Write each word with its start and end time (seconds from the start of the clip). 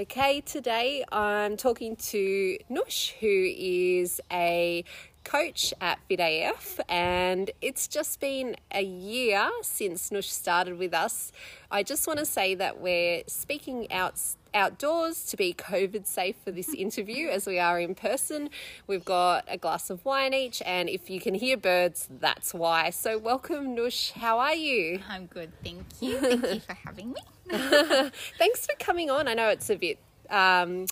Okay, 0.00 0.40
today 0.40 1.04
I'm 1.12 1.58
talking 1.58 1.94
to 1.96 2.56
Nush, 2.70 3.12
who 3.20 3.52
is 3.54 4.18
a 4.32 4.82
coach 5.24 5.74
at 5.78 5.98
FitAF, 6.08 6.80
and 6.88 7.50
it's 7.60 7.86
just 7.86 8.18
been 8.18 8.56
a 8.72 8.82
year 8.82 9.50
since 9.60 10.08
Nush 10.08 10.30
started 10.30 10.78
with 10.78 10.94
us. 10.94 11.32
I 11.70 11.82
just 11.82 12.06
want 12.06 12.18
to 12.18 12.24
say 12.24 12.54
that 12.54 12.80
we're 12.80 13.24
speaking 13.26 13.92
out 13.92 14.18
outdoors 14.54 15.24
to 15.26 15.36
be 15.36 15.54
COVID 15.54 16.06
safe 16.06 16.36
for 16.44 16.50
this 16.50 16.72
interview 16.74 17.28
as 17.28 17.46
we 17.46 17.58
are 17.58 17.78
in 17.78 17.94
person. 17.94 18.50
We've 18.86 19.04
got 19.04 19.44
a 19.48 19.56
glass 19.56 19.90
of 19.90 20.04
wine 20.04 20.34
each, 20.34 20.62
and 20.64 20.88
if 20.88 21.10
you 21.10 21.20
can 21.20 21.34
hear 21.34 21.56
birds, 21.56 22.08
that's 22.10 22.54
why. 22.54 22.90
So, 22.90 23.18
welcome, 23.18 23.76
Nush. 23.76 24.12
How 24.12 24.38
are 24.38 24.54
you? 24.54 25.00
I'm 25.08 25.26
good, 25.26 25.52
thank 25.62 25.84
you. 26.00 26.18
Thank 26.18 26.54
you 26.54 26.60
for 26.60 26.74
having 26.74 27.12
me. 27.12 27.20
Thanks 28.38 28.66
for 28.66 28.74
coming 28.78 29.10
on. 29.10 29.26
I 29.26 29.34
know 29.34 29.48
it's 29.48 29.70
a 29.70 29.76
bit. 29.76 29.98
Um, 30.28 30.86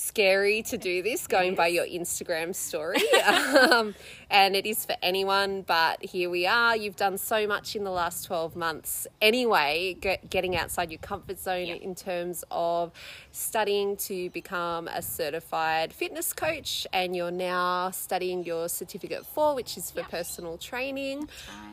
scary 0.00 0.62
to 0.62 0.78
do 0.78 1.02
this 1.02 1.26
going 1.26 1.50
yes. 1.50 1.56
by 1.56 1.66
your 1.66 1.84
Instagram 1.84 2.54
story. 2.54 3.02
um, 3.70 3.94
and 4.30 4.56
it 4.56 4.64
is 4.64 4.84
for 4.84 4.96
anyone, 5.02 5.62
but 5.62 6.02
here 6.02 6.30
we 6.30 6.46
are. 6.46 6.74
You've 6.74 6.96
done 6.96 7.18
so 7.18 7.46
much 7.46 7.76
in 7.76 7.84
the 7.84 7.90
last 7.90 8.24
12 8.24 8.56
months 8.56 9.06
anyway, 9.20 9.96
get, 10.00 10.30
getting 10.30 10.56
outside 10.56 10.90
your 10.90 11.00
comfort 11.00 11.38
zone 11.38 11.66
yep. 11.66 11.80
in 11.82 11.94
terms 11.94 12.44
of 12.50 12.92
studying 13.32 13.96
to 13.96 14.30
become 14.30 14.88
a 14.88 15.02
certified 15.02 15.92
fitness 15.92 16.32
coach, 16.32 16.86
and 16.92 17.14
you're 17.14 17.30
now 17.30 17.90
studying 17.90 18.42
your 18.44 18.68
certificate 18.68 19.26
four, 19.26 19.54
which 19.54 19.76
is 19.76 19.90
for 19.90 20.00
yep. 20.00 20.10
personal 20.10 20.56
training. 20.56 21.28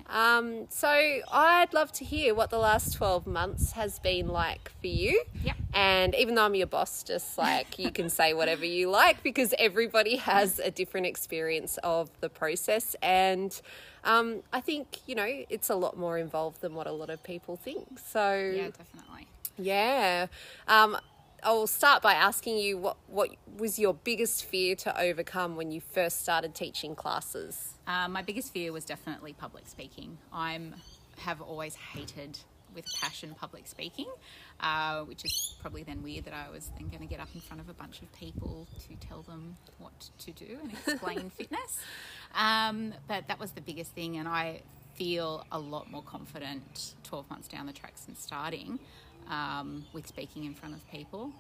Right. 0.10 0.38
Um, 0.38 0.68
so 0.70 0.90
I'd 0.90 1.74
love 1.74 1.92
to 1.94 2.06
hear 2.06 2.36
what 2.36 2.50
the 2.50 2.60
last 2.60 2.94
12 2.94 3.26
months 3.26 3.72
has 3.72 4.00
been 4.00 4.28
like 4.28 4.70
for 4.82 4.88
you. 4.88 5.24
Yep. 5.44 5.56
And 5.74 6.16
even 6.16 6.36
though 6.36 6.46
I'm 6.46 6.56
your 6.56 6.68
boss, 6.68 7.04
just 7.04 7.38
like 7.38 7.78
you 7.80 7.92
can 7.92 8.10
say 8.18 8.34
whatever 8.34 8.66
you 8.66 8.90
like 8.90 9.22
because 9.24 9.54
everybody 9.60 10.18
has 10.18 10.60
a 10.60 10.72
different 10.72 11.06
experience 11.06 11.78
of 11.84 12.10
the 12.20 12.30
process. 12.30 12.96
And 13.02 13.60
um, 14.04 14.42
I 14.52 14.60
think, 14.60 15.00
you 15.06 15.16
know, 15.16 15.30
it's 15.50 15.70
a 15.70 15.76
lot 15.76 15.98
more 15.98 16.18
involved 16.18 16.62
than 16.62 16.74
what 16.74 16.88
a 16.88 16.92
lot 16.92 17.10
of 17.10 17.24
people 17.24 17.56
think. 17.56 18.00
So, 18.00 18.54
yeah, 18.56 18.70
definitely. 18.70 19.28
Yeah. 19.58 20.28
Um, 20.68 20.98
I'll 21.44 21.68
start 21.68 22.02
by 22.02 22.14
asking 22.14 22.58
you 22.58 22.78
what, 22.78 22.98
what 23.08 23.30
was 23.58 23.78
your 23.78 23.94
biggest 23.94 24.44
fear 24.46 24.76
to 24.78 25.00
overcome 25.00 25.56
when 25.56 25.72
you 25.72 25.80
first 25.80 26.22
started 26.22 26.56
teaching 26.56 26.96
classes? 26.96 27.76
Uh, 27.86 28.08
my 28.08 28.24
biggest 28.24 28.52
fear 28.52 28.74
was 28.74 28.84
definitely 28.84 29.34
public 29.34 29.68
speaking. 29.68 30.18
I'm 30.34 30.76
have 31.20 31.42
always 31.42 31.76
hated 31.76 32.38
with 32.78 32.86
passion 33.02 33.36
public 33.38 33.68
speaking, 33.68 34.08
uh, 34.62 35.02
which 35.02 35.26
is 35.26 35.56
probably 35.60 35.84
then 35.84 36.02
weird 36.04 36.24
that 36.26 36.34
I 36.34 36.50
was 36.50 36.72
then 36.78 36.88
going 36.88 37.02
to 37.02 37.08
get 37.08 37.20
up 37.20 37.30
in 37.34 37.42
front 37.42 37.60
of 37.60 37.68
a 37.68 37.74
bunch 37.74 38.02
of 38.02 38.14
people 38.14 38.68
to 38.88 39.08
tell 39.08 39.24
them 39.24 39.58
what 39.80 40.10
to 40.20 40.32
do 40.32 40.60
and 40.62 40.72
explain 40.72 41.30
fitness. 41.38 41.80
Um, 42.36 42.94
but 43.08 43.28
that 43.28 43.40
was 43.40 43.52
the 43.52 43.62
biggest 43.62 43.92
thing, 43.92 44.18
and 44.18 44.28
I 44.30 44.62
feel 44.94 45.46
a 45.52 45.60
lot 45.60 45.92
more 45.92 46.04
confident 46.04 46.96
12 47.04 47.30
months 47.30 47.48
down 47.48 47.66
the 47.66 47.74
track 47.74 47.94
since 47.96 48.22
starting 48.22 48.80
um, 49.30 49.86
with 49.92 50.08
speaking 50.08 50.46
in 50.46 50.54
front 50.54 50.76
of 50.76 50.88
people. 50.90 51.32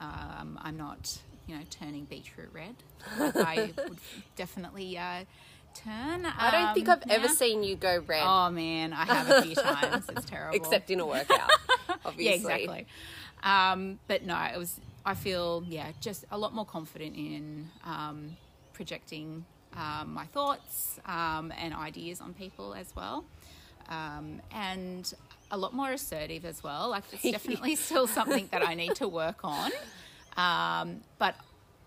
Um, 0.00 0.58
I'm 0.60 0.76
not, 0.76 1.18
you 1.46 1.56
know, 1.56 1.62
turning 1.70 2.04
beetroot 2.04 2.50
red. 2.52 2.74
I 3.18 3.72
would 3.76 3.98
definitely. 4.36 4.98
Uh, 4.98 5.24
turn. 5.74 6.26
I 6.26 6.50
don't 6.50 6.74
think 6.74 6.88
I've 6.88 7.02
um, 7.02 7.10
ever 7.10 7.28
seen 7.28 7.62
you 7.62 7.76
go 7.76 8.02
red. 8.06 8.22
Oh 8.24 8.50
man, 8.50 8.92
I 8.92 9.04
have 9.04 9.30
a 9.30 9.42
few 9.42 9.54
times. 9.56 10.04
It's 10.08 10.24
terrible. 10.24 10.56
Except 10.56 10.90
in 10.90 11.00
a 11.00 11.06
workout, 11.06 11.50
obviously. 12.04 12.24
yeah, 12.24 12.32
exactly. 12.32 12.86
Um, 13.42 13.98
but 14.06 14.24
no, 14.24 14.36
it 14.52 14.58
was. 14.58 14.78
I 15.04 15.14
feel 15.14 15.64
yeah, 15.66 15.92
just 16.00 16.24
a 16.30 16.36
lot 16.38 16.54
more 16.54 16.66
confident 16.66 17.16
in 17.16 17.68
um, 17.84 18.36
projecting 18.72 19.44
um, 19.74 20.12
my 20.12 20.26
thoughts 20.26 21.00
um, 21.06 21.52
and 21.58 21.72
ideas 21.74 22.20
on 22.20 22.34
people 22.34 22.74
as 22.74 22.94
well, 22.94 23.24
um, 23.88 24.40
and 24.52 25.12
a 25.50 25.56
lot 25.56 25.72
more 25.72 25.90
assertive 25.92 26.44
as 26.44 26.62
well. 26.62 26.90
Like 26.90 27.04
it's 27.12 27.22
definitely 27.30 27.76
still 27.76 28.06
something 28.06 28.48
that 28.52 28.66
I 28.66 28.74
need 28.74 28.94
to 28.96 29.08
work 29.08 29.40
on. 29.42 29.70
but 31.18 31.34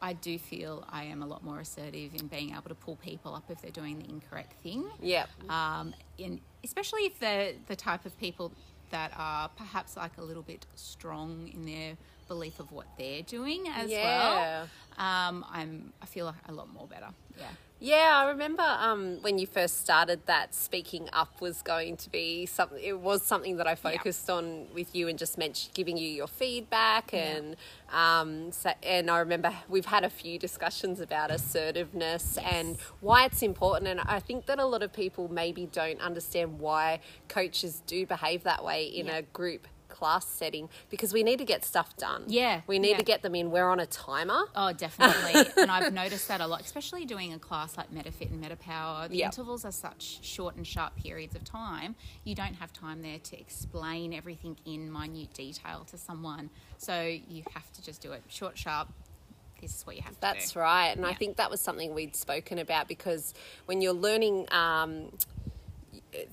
I 0.03 0.11
do 0.11 0.37
feel 0.37 0.85
I 0.89 1.05
am 1.05 1.23
a 1.23 1.25
lot 1.25 1.45
more 1.45 1.61
assertive 1.61 2.13
in 2.13 2.27
being 2.27 2.51
able 2.51 2.67
to 2.67 2.75
pull 2.75 2.97
people 2.97 3.33
up 3.33 3.45
if 3.49 3.61
they're 3.61 3.71
doing 3.71 3.99
the 3.99 4.09
incorrect 4.09 4.51
thing. 4.61 4.83
Yeah. 5.01 5.27
Um, 5.49 5.93
in 6.17 6.41
especially 6.61 7.03
if 7.03 7.19
they're 7.19 7.53
the 7.67 7.75
type 7.77 8.05
of 8.05 8.19
people 8.19 8.51
that 8.91 9.11
are 9.17 9.49
perhaps 9.57 9.95
like 9.95 10.17
a 10.17 10.21
little 10.21 10.43
bit 10.43 10.65
strong 10.75 11.49
in 11.53 11.65
their 11.65 11.97
belief 12.27 12.59
of 12.59 12.71
what 12.71 12.87
they're 12.97 13.21
doing 13.21 13.67
as 13.67 13.89
yeah. 13.89 14.03
well. 14.03 14.61
Um, 14.97 15.45
I'm 15.51 15.93
I 16.01 16.05
feel 16.05 16.33
a 16.47 16.51
lot 16.51 16.71
more 16.71 16.87
better. 16.87 17.09
Yeah. 17.37 17.47
Yeah, 17.79 18.13
I 18.15 18.29
remember 18.29 18.63
um, 18.63 19.21
when 19.23 19.37
you 19.37 19.45
first 19.45 19.81
started 19.81 20.25
that 20.25 20.55
speaking 20.55 21.09
up 21.11 21.41
was 21.41 21.61
going 21.61 21.97
to 21.97 22.09
be 22.09 22.45
something. 22.45 22.81
It 22.81 22.97
was 22.97 23.23
something 23.23 23.57
that 23.57 23.67
I 23.67 23.75
focused 23.75 24.29
yeah. 24.29 24.35
on 24.35 24.67
with 24.73 24.95
you 24.95 25.09
and 25.09 25.19
just 25.19 25.37
mentioned 25.37 25.73
giving 25.73 25.97
you 25.97 26.07
your 26.07 26.27
feedback 26.27 27.11
yeah. 27.11 27.19
and 27.19 27.55
um, 27.91 28.53
so, 28.53 28.71
and 28.83 29.11
I 29.11 29.19
remember 29.19 29.53
we've 29.67 29.87
had 29.87 30.05
a 30.05 30.09
few 30.09 30.39
discussions 30.39 31.01
about 31.01 31.29
assertiveness 31.29 32.37
yes. 32.41 32.53
and 32.53 32.77
why 33.01 33.25
it's 33.25 33.41
important. 33.41 33.89
And 33.89 33.99
I 33.99 34.21
think 34.21 34.45
that 34.45 34.59
a 34.59 34.65
lot 34.65 34.81
of 34.81 34.93
people 34.93 35.27
maybe 35.27 35.65
don't 35.65 35.99
understand 35.99 36.59
why 36.59 37.01
coaches 37.27 37.81
do 37.85 38.05
behave 38.05 38.43
that 38.43 38.63
way 38.63 38.85
in 38.85 39.07
yeah. 39.07 39.17
a 39.17 39.21
group 39.23 39.67
class 40.03 40.27
setting 40.27 40.67
because 40.89 41.13
we 41.13 41.23
need 41.23 41.39
to 41.39 41.45
get 41.45 41.63
stuff 41.63 41.95
done. 41.95 42.25
Yeah. 42.27 42.59
We 42.67 42.77
need 42.77 42.91
yeah. 42.91 42.97
to 42.97 43.05
get 43.05 43.21
them 43.21 43.35
in. 43.35 43.51
We're 43.51 43.69
on 43.69 43.79
a 43.79 43.85
timer. 43.85 44.43
Oh, 44.53 44.73
definitely. 44.73 45.49
and 45.61 45.71
I've 45.71 45.93
noticed 45.93 46.27
that 46.27 46.41
a 46.41 46.45
lot, 46.45 46.59
especially 46.59 47.05
doing 47.05 47.31
a 47.31 47.39
class 47.39 47.77
like 47.77 47.89
MetaFit 47.89 48.29
and 48.29 48.43
MetaPower. 48.43 49.07
The 49.07 49.19
yep. 49.19 49.27
intervals 49.27 49.63
are 49.63 49.71
such 49.71 50.19
short 50.21 50.57
and 50.57 50.67
sharp 50.67 50.97
periods 50.97 51.37
of 51.37 51.45
time. 51.45 51.95
You 52.25 52.35
don't 52.35 52.55
have 52.55 52.73
time 52.73 53.01
there 53.01 53.17
to 53.17 53.39
explain 53.39 54.13
everything 54.13 54.57
in 54.65 54.91
minute 54.91 55.31
detail 55.33 55.85
to 55.89 55.97
someone. 55.97 56.49
So 56.77 57.01
you 57.29 57.43
have 57.53 57.71
to 57.71 57.81
just 57.81 58.01
do 58.01 58.11
it 58.11 58.23
short, 58.27 58.57
sharp, 58.57 58.89
this 59.61 59.73
is 59.73 59.85
what 59.85 59.95
you 59.95 60.01
have 60.01 60.19
That's 60.19 60.53
right. 60.57 60.89
And 60.89 61.03
yeah. 61.03 61.07
I 61.07 61.13
think 61.13 61.37
that 61.37 61.49
was 61.49 61.61
something 61.61 61.93
we'd 61.93 62.17
spoken 62.17 62.59
about 62.59 62.89
because 62.89 63.33
when 63.67 63.79
you're 63.79 63.93
learning 63.93 64.47
um, 64.51 65.13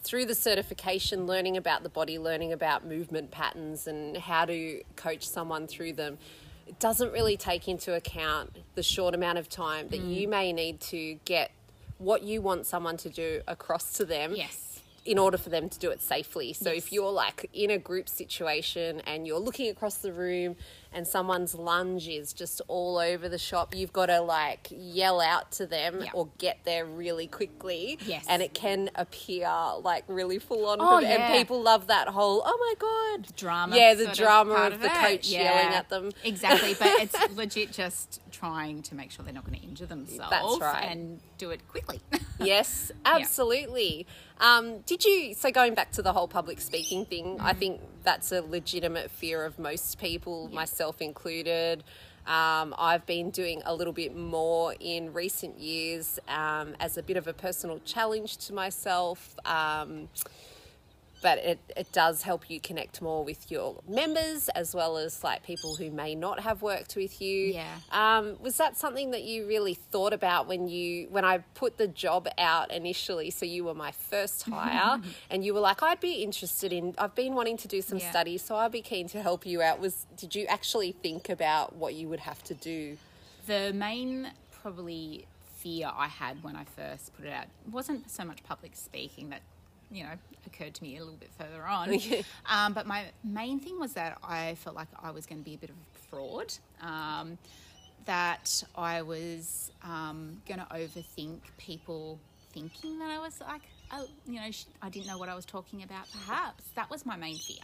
through 0.02 0.26
the 0.26 0.34
certification, 0.34 1.26
learning 1.26 1.56
about 1.56 1.82
the 1.82 1.88
body, 1.88 2.18
learning 2.18 2.52
about 2.52 2.86
movement 2.86 3.30
patterns 3.30 3.86
and 3.86 4.16
how 4.16 4.44
to 4.44 4.82
coach 4.96 5.26
someone 5.26 5.66
through 5.66 5.94
them, 5.94 6.18
it 6.66 6.78
doesn't 6.78 7.12
really 7.12 7.36
take 7.36 7.68
into 7.68 7.94
account 7.94 8.56
the 8.74 8.82
short 8.82 9.14
amount 9.14 9.38
of 9.38 9.48
time 9.48 9.88
that 9.88 10.00
mm. 10.00 10.14
you 10.14 10.28
may 10.28 10.52
need 10.52 10.80
to 10.80 11.14
get 11.24 11.50
what 11.98 12.22
you 12.22 12.40
want 12.40 12.66
someone 12.66 12.96
to 12.96 13.08
do 13.08 13.42
across 13.46 13.92
to 13.94 14.04
them. 14.04 14.34
Yes 14.34 14.70
in 15.04 15.18
order 15.18 15.38
for 15.38 15.48
them 15.48 15.68
to 15.68 15.78
do 15.78 15.90
it 15.90 16.02
safely. 16.02 16.52
So 16.52 16.70
yes. 16.70 16.84
if 16.84 16.92
you're 16.92 17.10
like 17.10 17.48
in 17.52 17.70
a 17.70 17.78
group 17.78 18.08
situation 18.08 19.00
and 19.06 19.26
you're 19.26 19.38
looking 19.38 19.70
across 19.70 19.96
the 19.96 20.12
room 20.12 20.56
and 20.92 21.06
someone's 21.06 21.54
lunge 21.54 22.08
is 22.08 22.32
just 22.32 22.60
all 22.68 22.98
over 22.98 23.28
the 23.28 23.38
shop, 23.38 23.74
you've 23.74 23.92
got 23.92 24.06
to 24.06 24.20
like 24.20 24.68
yell 24.70 25.20
out 25.20 25.52
to 25.52 25.66
them 25.66 26.04
or 26.12 26.28
get 26.38 26.58
there 26.64 26.84
really 26.84 27.26
quickly. 27.26 27.98
Yes. 28.06 28.24
And 28.28 28.42
it 28.42 28.54
can 28.54 28.90
appear 28.94 29.50
like 29.82 30.04
really 30.08 30.38
full 30.38 30.66
on. 30.66 30.78
Oh, 30.80 30.98
yeah. 30.98 31.08
And 31.30 31.38
people 31.38 31.62
love 31.62 31.86
that 31.86 32.08
whole, 32.08 32.42
oh 32.44 32.58
my 32.58 32.74
God. 32.78 33.36
Drama. 33.36 33.76
Yeah, 33.76 33.94
the 33.94 34.08
drama 34.08 34.54
of, 34.54 34.74
of 34.74 34.80
the 34.80 34.88
coach 34.88 35.28
yeah. 35.28 35.42
yelling 35.42 35.74
at 35.74 35.88
them. 35.88 36.10
Exactly. 36.24 36.74
But 36.74 36.88
it's 37.00 37.36
legit 37.36 37.72
just 37.72 38.20
trying 38.32 38.82
to 38.82 38.94
make 38.94 39.10
sure 39.10 39.24
they're 39.24 39.34
not 39.34 39.46
going 39.46 39.58
to 39.58 39.64
injure 39.64 39.86
themselves. 39.86 40.30
That's 40.30 40.60
right. 40.60 40.90
And 40.90 41.20
do 41.38 41.50
it 41.50 41.66
quickly. 41.68 42.00
yes, 42.40 42.90
absolutely. 43.04 44.06
Yeah. 44.08 44.56
Um, 44.56 44.78
did 44.80 45.04
you, 45.04 45.34
so 45.34 45.50
going 45.50 45.74
back 45.74 45.92
to 45.92 46.02
the 46.02 46.12
whole 46.12 46.26
public 46.26 46.60
speaking 46.60 47.04
thing, 47.04 47.36
mm. 47.36 47.40
I 47.40 47.52
think 47.52 47.80
that's 48.02 48.32
a 48.32 48.42
legitimate 48.42 49.10
fear 49.10 49.44
of 49.44 49.58
most 49.58 49.98
people, 49.98 50.48
yeah. 50.50 50.56
myself 50.56 51.00
included. 51.00 51.84
Um, 52.26 52.74
I've 52.78 53.06
been 53.06 53.30
doing 53.30 53.62
a 53.64 53.74
little 53.74 53.92
bit 53.92 54.14
more 54.14 54.74
in 54.78 55.12
recent 55.12 55.58
years 55.58 56.18
um, 56.28 56.74
as 56.78 56.96
a 56.96 57.02
bit 57.02 57.16
of 57.16 57.26
a 57.26 57.32
personal 57.32 57.80
challenge 57.84 58.36
to 58.46 58.52
myself. 58.52 59.36
Um, 59.44 60.08
but 61.22 61.38
it, 61.38 61.58
it 61.76 61.92
does 61.92 62.22
help 62.22 62.48
you 62.48 62.60
connect 62.60 63.02
more 63.02 63.22
with 63.24 63.50
your 63.50 63.80
members 63.88 64.48
as 64.50 64.74
well 64.74 64.96
as 64.96 65.22
like 65.22 65.42
people 65.42 65.76
who 65.76 65.90
may 65.90 66.14
not 66.14 66.40
have 66.40 66.62
worked 66.62 66.96
with 66.96 67.20
you. 67.20 67.52
Yeah. 67.52 67.74
Um, 67.92 68.36
was 68.40 68.56
that 68.56 68.76
something 68.76 69.10
that 69.10 69.22
you 69.24 69.46
really 69.46 69.74
thought 69.74 70.12
about 70.12 70.48
when 70.48 70.68
you 70.68 71.08
when 71.10 71.24
I 71.24 71.38
put 71.54 71.76
the 71.78 71.86
job 71.88 72.28
out 72.38 72.70
initially? 72.70 73.30
So 73.30 73.44
you 73.44 73.64
were 73.64 73.74
my 73.74 73.92
first 73.92 74.42
hire, 74.50 75.00
and 75.30 75.44
you 75.44 75.52
were 75.54 75.60
like, 75.60 75.82
I'd 75.82 76.00
be 76.00 76.22
interested 76.22 76.72
in. 76.72 76.94
I've 76.98 77.14
been 77.14 77.34
wanting 77.34 77.56
to 77.58 77.68
do 77.68 77.82
some 77.82 77.98
Yeah. 77.98 78.10
studies, 78.10 78.42
so 78.42 78.56
I'd 78.56 78.72
be 78.72 78.82
keen 78.82 79.08
to 79.08 79.20
help 79.22 79.44
you 79.44 79.60
out. 79.62 79.80
Was 79.80 80.06
did 80.16 80.34
you 80.34 80.46
actually 80.46 80.92
think 80.92 81.28
about 81.28 81.76
what 81.76 81.94
you 81.94 82.08
would 82.08 82.20
have 82.20 82.42
to 82.44 82.54
do? 82.54 82.96
The 83.46 83.72
main 83.74 84.32
probably 84.62 85.26
fear 85.56 85.90
I 85.94 86.06
had 86.08 86.42
when 86.42 86.56
I 86.56 86.64
first 86.64 87.14
put 87.16 87.26
it 87.26 87.32
out 87.32 87.46
wasn't 87.70 88.10
so 88.10 88.24
much 88.24 88.42
public 88.44 88.72
speaking 88.74 89.28
that 89.30 89.42
you 89.90 90.04
know 90.04 90.10
occurred 90.46 90.74
to 90.74 90.82
me 90.82 90.96
a 90.96 91.00
little 91.00 91.18
bit 91.18 91.30
further 91.38 91.64
on. 91.66 91.98
um, 92.46 92.72
but 92.72 92.86
my 92.86 93.06
main 93.24 93.60
thing 93.60 93.78
was 93.78 93.92
that 93.94 94.18
I 94.22 94.54
felt 94.56 94.74
like 94.76 94.88
I 95.02 95.10
was 95.10 95.26
going 95.26 95.38
to 95.40 95.44
be 95.44 95.54
a 95.54 95.58
bit 95.58 95.70
of 95.70 95.76
a 95.76 95.98
fraud. 96.10 96.52
Um, 96.82 97.38
that 98.06 98.62
I 98.74 99.02
was 99.02 99.70
um, 99.84 100.40
going 100.48 100.58
to 100.58 100.66
overthink 100.66 101.40
people 101.58 102.18
thinking 102.52 102.98
that 102.98 103.10
I 103.10 103.18
was 103.18 103.40
like, 103.40 103.60
oh, 103.92 104.06
you 104.26 104.40
know, 104.40 104.50
sh- 104.50 104.64
I 104.80 104.88
didn't 104.88 105.06
know 105.06 105.18
what 105.18 105.28
I 105.28 105.34
was 105.34 105.44
talking 105.44 105.82
about. 105.82 106.06
Perhaps 106.10 106.64
that 106.76 106.88
was 106.90 107.04
my 107.04 107.16
main 107.16 107.36
fear. 107.36 107.58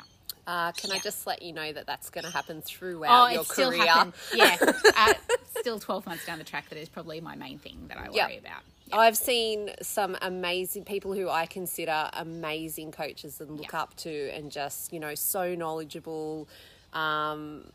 Uh, 0.46 0.72
can 0.72 0.92
I 0.92 0.98
just 0.98 1.26
let 1.26 1.42
you 1.42 1.52
know 1.52 1.72
that 1.72 1.86
that's 1.86 2.10
going 2.10 2.24
to 2.24 2.30
happen 2.30 2.60
throughout 2.62 3.32
your 3.32 3.44
still 3.44 3.70
career? 3.70 3.86
happened. 3.86 4.12
Yeah, 4.34 4.56
uh, 4.96 5.14
still 5.58 5.80
twelve 5.80 6.06
months 6.06 6.24
down 6.26 6.38
the 6.38 6.44
track. 6.44 6.68
That 6.68 6.78
is 6.78 6.88
probably 6.88 7.20
my 7.20 7.34
main 7.34 7.58
thing 7.58 7.86
that 7.88 7.96
I 7.98 8.02
worry 8.10 8.14
Yeah. 8.14 8.28
about. 8.28 8.62
I've 8.92 9.16
seen 9.16 9.70
some 9.82 10.16
amazing 10.22 10.84
people 10.84 11.12
who 11.12 11.28
I 11.28 11.46
consider 11.46 12.08
amazing 12.12 12.92
coaches 12.92 13.40
and 13.40 13.50
look 13.56 13.72
Yeah. 13.72 13.80
up 13.82 13.96
to, 13.98 14.30
and 14.30 14.50
just 14.50 14.92
you 14.92 15.00
know 15.00 15.14
so 15.14 15.54
knowledgeable, 15.54 16.48
um, 16.92 17.70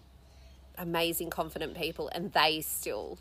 amazing, 0.78 1.30
confident 1.30 1.75
people, 1.75 2.10
and 2.10 2.31
they 2.34 2.62
still 2.62 3.18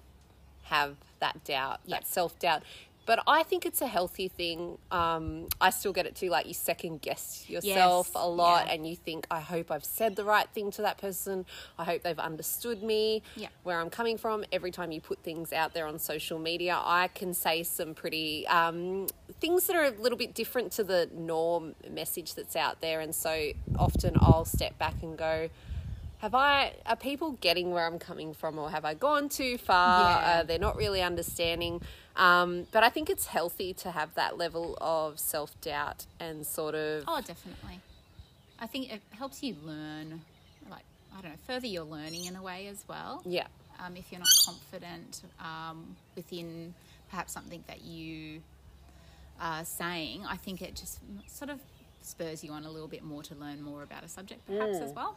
have 0.64 0.96
that 1.18 1.42
doubt, 1.44 1.80
Yeah. 1.84 1.96
that 1.96 2.06
self 2.06 2.38
doubt. 2.38 2.62
But 3.06 3.22
I 3.26 3.42
think 3.42 3.66
it's 3.66 3.80
a 3.80 3.86
healthy 3.86 4.28
thing. 4.28 4.78
Um, 4.90 5.48
I 5.60 5.70
still 5.70 5.92
get 5.92 6.06
it 6.06 6.14
too. 6.14 6.28
Like 6.28 6.46
you 6.46 6.54
second 6.54 7.00
guess 7.02 7.44
yourself 7.48 8.10
Yes, 8.14 8.22
a 8.22 8.28
lot, 8.28 8.66
yeah. 8.66 8.74
and 8.74 8.86
you 8.86 8.94
think, 8.94 9.26
I 9.30 9.40
hope 9.40 9.70
I've 9.70 9.84
said 9.84 10.14
the 10.16 10.24
right 10.24 10.48
thing 10.50 10.70
to 10.72 10.82
that 10.82 10.98
person. 10.98 11.44
I 11.78 11.84
hope 11.84 12.02
they've 12.02 12.18
understood 12.18 12.82
me, 12.82 13.22
Yeah. 13.36 13.48
where 13.64 13.80
I'm 13.80 13.90
coming 13.90 14.16
from. 14.16 14.44
Every 14.52 14.70
time 14.70 14.92
you 14.92 15.00
put 15.00 15.18
things 15.24 15.52
out 15.52 15.74
there 15.74 15.86
on 15.86 15.98
social 15.98 16.38
media, 16.38 16.78
I 16.80 17.08
can 17.08 17.34
say 17.34 17.62
some 17.64 17.94
pretty 17.94 18.46
um, 18.46 19.06
things 19.40 19.66
that 19.66 19.74
are 19.76 19.84
a 19.86 19.90
little 19.90 20.18
bit 20.18 20.34
different 20.34 20.70
to 20.72 20.84
the 20.84 21.08
norm 21.12 21.74
message 21.90 22.34
that's 22.34 22.54
out 22.54 22.80
there. 22.80 23.00
And 23.00 23.14
so 23.14 23.50
often 23.78 24.16
I'll 24.20 24.44
step 24.44 24.78
back 24.78 25.02
and 25.02 25.16
go, 25.18 25.48
have 26.20 26.34
I 26.34 26.74
are 26.86 26.96
people 26.96 27.32
getting 27.40 27.70
where 27.72 27.86
I'm 27.86 27.98
coming 27.98 28.34
from, 28.34 28.58
or 28.58 28.70
have 28.70 28.84
I 28.84 28.94
gone 28.94 29.28
too 29.28 29.56
far? 29.58 30.00
Yeah. 30.00 30.40
Uh, 30.40 30.42
they're 30.44 30.58
not 30.58 30.76
really 30.76 31.02
understanding. 31.02 31.80
Um, 32.16 32.66
but 32.72 32.82
I 32.82 32.90
think 32.90 33.08
it's 33.08 33.26
healthy 33.26 33.72
to 33.74 33.90
have 33.92 34.14
that 34.14 34.36
level 34.36 34.76
of 34.80 35.18
self 35.18 35.58
doubt 35.60 36.06
and 36.18 36.44
sort 36.46 36.74
of 36.74 37.04
Oh, 37.08 37.20
definitely. 37.20 37.80
I 38.58 38.66
think 38.66 38.92
it 38.92 39.00
helps 39.12 39.42
you 39.42 39.56
learn, 39.64 40.20
like 40.70 40.84
I 41.16 41.22
don't 41.22 41.30
know, 41.32 41.38
further 41.46 41.66
your 41.66 41.84
learning 41.84 42.26
in 42.26 42.36
a 42.36 42.42
way 42.42 42.66
as 42.66 42.84
well. 42.86 43.22
yeah, 43.24 43.46
Um, 43.84 43.96
if 43.96 44.12
you're 44.12 44.20
not 44.20 44.28
confident 44.44 45.22
um, 45.40 45.96
within 46.14 46.74
perhaps 47.08 47.32
something 47.32 47.64
that 47.66 47.80
you 47.82 48.42
are 49.40 49.64
saying, 49.64 50.26
I 50.28 50.36
think 50.36 50.60
it 50.60 50.76
just 50.76 50.98
sort 51.26 51.48
of 51.50 51.58
spurs 52.02 52.44
you 52.44 52.52
on 52.52 52.64
a 52.64 52.70
little 52.70 52.88
bit 52.88 53.02
more 53.02 53.22
to 53.22 53.34
learn 53.34 53.62
more 53.62 53.82
about 53.82 54.04
a 54.04 54.08
subject, 54.08 54.46
perhaps 54.46 54.76
as 54.78 54.92
well. 54.92 55.16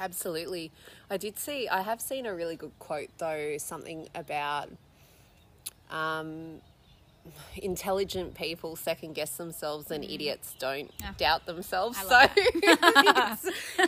Absolutely. 0.00 0.72
I 1.10 1.16
did 1.16 1.38
see. 1.38 1.68
I 1.68 1.82
have 1.82 2.00
seen 2.00 2.26
a 2.26 2.34
really 2.34 2.56
good 2.56 2.72
quote 2.78 3.10
though, 3.18 3.56
something 3.58 4.08
about 4.14 4.68
um, 5.90 6.60
intelligent 7.56 8.34
people 8.34 8.74
second 8.76 9.14
guess 9.14 9.36
themselves 9.36 9.90
and 9.90 10.04
idiots 10.04 10.54
don't 10.58 10.90
Yeah. 11.00 11.12
doubt 11.18 11.46
themselves. 11.46 11.98
So 11.98 12.20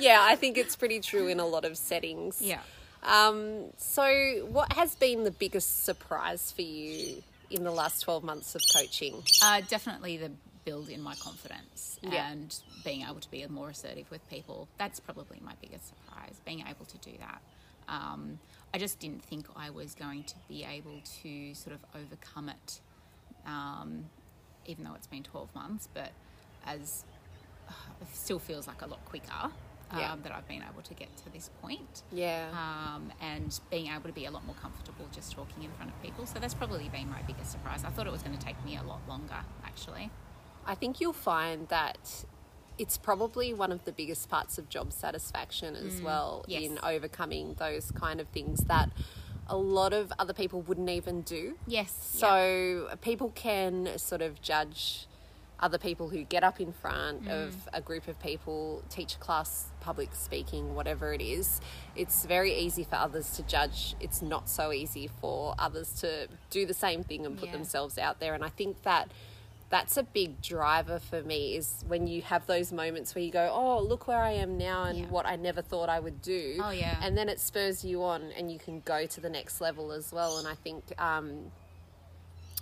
yeah, 0.00 0.18
I 0.22 0.36
think 0.38 0.58
it's 0.58 0.76
pretty 0.76 1.00
true 1.00 1.28
in 1.28 1.40
a 1.40 1.46
lot 1.46 1.64
of 1.64 1.76
settings. 1.76 2.40
Yeah. 2.40 2.60
Um, 3.02 3.64
so, 3.76 4.46
what 4.50 4.72
has 4.72 4.94
been 4.94 5.24
the 5.24 5.30
biggest 5.30 5.84
surprise 5.84 6.50
for 6.52 6.62
you 6.62 7.22
in 7.50 7.62
the 7.62 7.70
last 7.70 8.00
12 8.00 8.24
months 8.24 8.54
of 8.54 8.62
coaching? 8.74 9.22
Uh, 9.42 9.60
definitely 9.68 10.16
the 10.16 10.30
build 10.64 10.88
in 10.88 11.00
my 11.00 11.14
confidence 11.16 11.98
Yeah. 12.02 12.30
and 12.30 12.58
being 12.84 13.02
able 13.02 13.20
to 13.20 13.30
be 13.30 13.46
more 13.46 13.70
assertive 13.70 14.10
with 14.10 14.26
people. 14.28 14.68
That's 14.78 15.00
probably 15.00 15.40
my 15.40 15.54
biggest 15.60 15.88
surprise, 15.88 16.40
being 16.44 16.60
able 16.66 16.84
to 16.86 16.98
do 16.98 17.12
that. 17.18 17.42
Um, 17.88 18.38
I 18.72 18.78
just 18.78 18.98
didn't 18.98 19.22
think 19.24 19.46
I 19.56 19.70
was 19.70 19.94
going 19.94 20.24
to 20.24 20.34
be 20.48 20.64
able 20.64 21.00
to 21.22 21.54
sort 21.54 21.74
of 21.74 21.84
overcome 21.94 22.48
it, 22.48 22.80
um, 23.46 24.06
even 24.66 24.84
though 24.84 24.94
it's 24.94 25.06
been 25.06 25.22
12 25.22 25.54
months, 25.54 25.88
but 25.92 26.12
as 26.66 27.04
it 28.00 28.08
still 28.12 28.38
feels 28.38 28.66
like 28.66 28.80
a 28.82 28.86
lot 28.86 29.04
quicker 29.04 29.32
um, 29.90 30.00
Yeah. 30.00 30.16
that 30.22 30.32
I've 30.32 30.48
been 30.48 30.62
able 30.62 30.80
to 30.82 30.94
get 30.94 31.14
to 31.18 31.30
this 31.30 31.50
point 31.60 32.02
Yeah. 32.10 32.48
um, 32.52 33.12
and 33.20 33.58
being 33.70 33.88
able 33.88 34.04
to 34.08 34.12
be 34.12 34.24
a 34.24 34.30
lot 34.30 34.44
more 34.46 34.56
comfortable 34.56 35.06
just 35.12 35.32
talking 35.32 35.62
in 35.62 35.70
front 35.72 35.90
of 35.90 36.02
people. 36.02 36.24
So 36.26 36.38
that's 36.38 36.54
probably 36.54 36.88
been 36.88 37.10
my 37.10 37.20
biggest 37.22 37.52
surprise. 37.52 37.84
I 37.84 37.90
thought 37.90 38.06
it 38.06 38.12
was 38.12 38.22
going 38.22 38.36
to 38.36 38.44
take 38.44 38.62
me 38.64 38.76
a 38.78 38.82
lot 38.82 39.06
longer, 39.06 39.36
actually. 39.64 40.10
I 40.66 40.74
think 40.74 41.00
you'll 41.00 41.12
find 41.12 41.68
that 41.68 42.24
it's 42.78 42.98
probably 42.98 43.54
one 43.54 43.70
of 43.70 43.84
the 43.84 43.92
biggest 43.92 44.28
parts 44.28 44.58
of 44.58 44.68
job 44.68 44.92
satisfaction 44.92 45.76
as 45.76 46.02
well 46.02 46.44
Mm, 46.48 46.50
yes. 46.50 46.62
in 46.64 46.78
overcoming 46.82 47.54
those 47.54 47.90
kind 47.92 48.20
of 48.20 48.26
things 48.28 48.64
that 48.64 48.90
a 49.46 49.56
lot 49.56 49.92
of 49.92 50.12
other 50.18 50.32
people 50.32 50.60
wouldn't 50.62 50.90
even 50.90 51.22
do. 51.22 51.56
Yes. 51.66 52.12
yeah. 52.14 52.20
So 52.20 52.96
people 53.02 53.30
can 53.34 53.96
sort 53.98 54.22
of 54.22 54.40
judge 54.42 55.06
other 55.60 55.78
people 55.78 56.08
who 56.08 56.24
get 56.24 56.42
up 56.42 56.60
in 56.60 56.72
front 56.72 57.26
Mm. 57.26 57.30
of 57.46 57.68
a 57.72 57.80
group 57.80 58.08
of 58.08 58.18
people, 58.20 58.82
teach 58.90 59.14
a 59.14 59.18
class, 59.18 59.66
public 59.80 60.12
speaking, 60.14 60.74
whatever 60.74 61.12
it 61.12 61.20
is. 61.20 61.60
It's 61.94 62.24
very 62.26 62.54
easy 62.58 62.82
for 62.82 62.96
others 62.96 63.36
to 63.36 63.42
judge. 63.44 63.94
It's 64.00 64.20
not 64.20 64.48
so 64.48 64.72
easy 64.72 65.06
for 65.06 65.54
others 65.58 65.92
to 66.00 66.26
do 66.50 66.66
the 66.66 66.74
same 66.74 67.04
thing 67.04 67.24
and 67.24 67.38
put 67.38 67.46
Yeah. 67.50 67.52
themselves 67.52 67.98
out 67.98 68.18
there. 68.18 68.34
And 68.34 68.42
I 68.44 68.48
think 68.48 68.82
that 68.82 69.12
that's 69.74 69.96
a 69.96 70.04
big 70.04 70.40
driver 70.40 71.00
for 71.00 71.20
me 71.24 71.56
is 71.56 71.84
when 71.88 72.06
you 72.06 72.22
have 72.22 72.46
those 72.46 72.70
moments 72.72 73.12
where 73.12 73.24
you 73.24 73.32
go, 73.32 73.50
oh, 73.52 73.80
look 73.82 74.06
where 74.06 74.22
I 74.22 74.30
am 74.44 74.56
now 74.56 74.84
and 74.84 74.98
Yeah. 74.98 75.04
what 75.06 75.26
I 75.26 75.34
never 75.34 75.62
thought 75.62 75.88
I 75.88 75.98
would 75.98 76.22
do. 76.22 76.60
Oh, 76.62 76.70
yeah. 76.70 76.96
And 77.02 77.18
then 77.18 77.28
it 77.28 77.40
spurs 77.40 77.84
you 77.84 78.04
on 78.04 78.20
and 78.38 78.52
you 78.52 78.58
can 78.60 78.82
go 78.84 79.04
to 79.06 79.20
the 79.20 79.28
next 79.28 79.60
level 79.60 79.90
as 79.90 80.12
well. 80.12 80.38
And 80.38 80.46
I 80.46 80.54
think 80.54 80.84
um, 81.00 81.50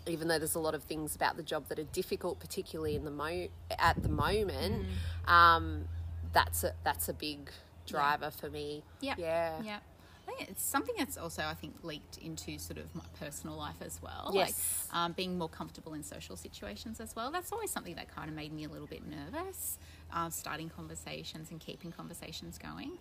even 0.07 0.27
though 0.29 0.39
there's 0.39 0.55
a 0.55 0.59
lot 0.69 0.75
of 0.75 0.85
things 0.85 1.15
about 1.15 1.37
the 1.37 1.43
job 1.43 1.69
that 1.69 1.79
are 1.79 1.85
difficult, 2.01 2.41
particularly 2.41 2.97
in 2.97 3.05
the 3.05 3.11
mo 3.11 3.49
at 3.79 4.03
the 4.03 4.09
moment, 4.09 4.87
Mm. 5.27 5.31
um, 5.31 5.89
that's 6.33 6.65
a 6.65 6.73
that's 6.83 7.11
a 7.11 7.13
big 7.13 7.51
driver 7.87 8.31
for 8.31 8.49
me. 8.49 8.83
Yeah. 9.03 9.17
yeah, 9.19 9.61
Yeah. 9.63 9.79
I 10.23 10.31
think 10.31 10.51
it's 10.51 10.63
something 10.63 10.95
that's 10.99 11.17
also, 11.17 11.43
I 11.43 11.55
think, 11.55 11.75
leaked 11.83 12.19
into 12.19 12.59
sort 12.59 12.79
of 12.79 12.95
my 12.95 13.03
personal 13.19 13.57
life 13.57 13.81
as 13.81 14.01
well. 14.03 14.31
Yes. 14.33 14.89
Like 14.93 14.99
um, 14.99 15.13
being 15.13 15.37
more 15.37 15.49
comfortable 15.49 15.95
in 15.95 16.03
social 16.03 16.37
situations 16.37 17.01
as 17.01 17.17
well. 17.17 17.31
That's 17.31 17.53
always 17.53 17.71
something 17.71 17.95
that 17.97 18.15
kind 18.15 18.29
of 18.29 18.37
made 18.37 18.53
me 18.53 18.65
a 18.65 18.69
little 18.69 18.87
bit 18.87 19.03
nervous, 19.07 19.79
uh, 20.13 20.31
starting 20.31 20.69
conversations 20.69 21.51
and 21.51 21.59
keeping 21.59 21.91
conversations 21.91 22.59
going. 22.59 22.93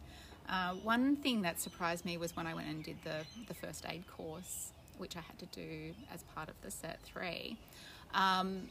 Uh, 0.49 0.73
one 0.83 1.15
thing 1.15 1.43
that 1.43 1.59
surprised 1.59 2.05
me 2.05 2.17
was 2.17 2.35
when 2.35 2.47
I 2.47 2.53
went 2.53 2.67
and 2.67 2.83
did 2.83 2.97
the, 3.03 3.25
the 3.47 3.53
first 3.53 3.85
aid 3.87 4.03
course, 4.07 4.71
which 4.97 5.15
I 5.15 5.21
had 5.21 5.37
to 5.39 5.45
do 5.47 5.93
as 6.13 6.23
part 6.35 6.49
of 6.49 6.55
the 6.61 6.69
Cert 6.69 6.97
3. 7.05 7.57
Um, 8.13 8.67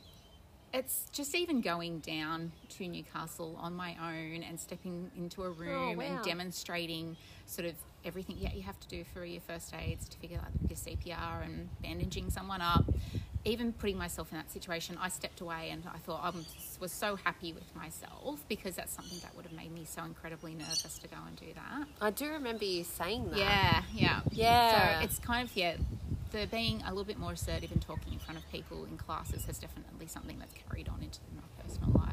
it's 0.72 1.06
just 1.12 1.34
even 1.34 1.60
going 1.60 1.98
down 2.00 2.52
to 2.70 2.86
Newcastle 2.86 3.56
on 3.60 3.74
my 3.74 3.96
own 4.00 4.42
and 4.42 4.58
stepping 4.58 5.10
into 5.16 5.42
a 5.42 5.50
room 5.50 5.96
wow. 5.96 6.04
and 6.04 6.24
demonstrating 6.24 7.16
sort 7.46 7.66
of 7.66 7.74
everything 8.04 8.36
yeah, 8.38 8.52
you 8.52 8.62
have 8.62 8.78
to 8.80 8.88
do 8.88 9.04
for 9.12 9.24
your 9.24 9.40
first 9.40 9.74
aid 9.74 10.02
certificate, 10.02 10.38
like 10.38 10.70
your 10.70 10.76
CPR 10.76 11.44
and 11.44 11.68
bandaging 11.82 12.30
someone 12.30 12.60
up. 12.60 12.84
Even 13.44 13.72
putting 13.72 13.96
myself 13.96 14.30
in 14.32 14.36
that 14.36 14.50
situation, 14.52 14.98
I 15.00 15.08
stepped 15.08 15.40
away 15.40 15.70
and 15.70 15.82
I 15.92 15.96
thought 15.98 16.20
I 16.22 16.30
was 16.78 16.92
so 16.92 17.16
happy 17.16 17.54
with 17.54 17.74
myself 17.74 18.44
because 18.48 18.76
that's 18.76 18.92
something 18.92 19.18
that 19.22 19.34
would 19.34 19.46
have 19.46 19.54
made 19.54 19.72
me 19.72 19.86
so 19.86 20.04
incredibly 20.04 20.52
nervous 20.52 20.98
to 20.98 21.08
go 21.08 21.16
and 21.26 21.36
do 21.36 21.46
that. 21.54 21.88
I 22.02 22.10
do 22.10 22.30
remember 22.32 22.66
you 22.66 22.84
saying 22.84 23.30
that. 23.30 23.38
Yeah, 23.38 23.82
yeah. 23.94 24.20
Yeah. 24.30 24.98
So 25.00 25.04
it's 25.06 25.18
kind 25.18 25.48
of, 25.48 25.56
yeah, 25.56 25.76
the 26.32 26.46
being 26.50 26.82
a 26.82 26.90
little 26.90 27.04
bit 27.04 27.18
more 27.18 27.32
assertive 27.32 27.72
and 27.72 27.80
talking 27.80 28.12
in 28.12 28.18
front 28.18 28.38
of 28.38 28.46
people 28.52 28.84
in 28.84 28.98
classes 28.98 29.46
has 29.46 29.58
definitely 29.58 30.06
something 30.06 30.38
that's 30.38 30.54
carried 30.68 30.90
on 30.90 31.02
into 31.02 31.20
my 31.34 31.42
personal 31.64 31.92
life. 31.98 32.09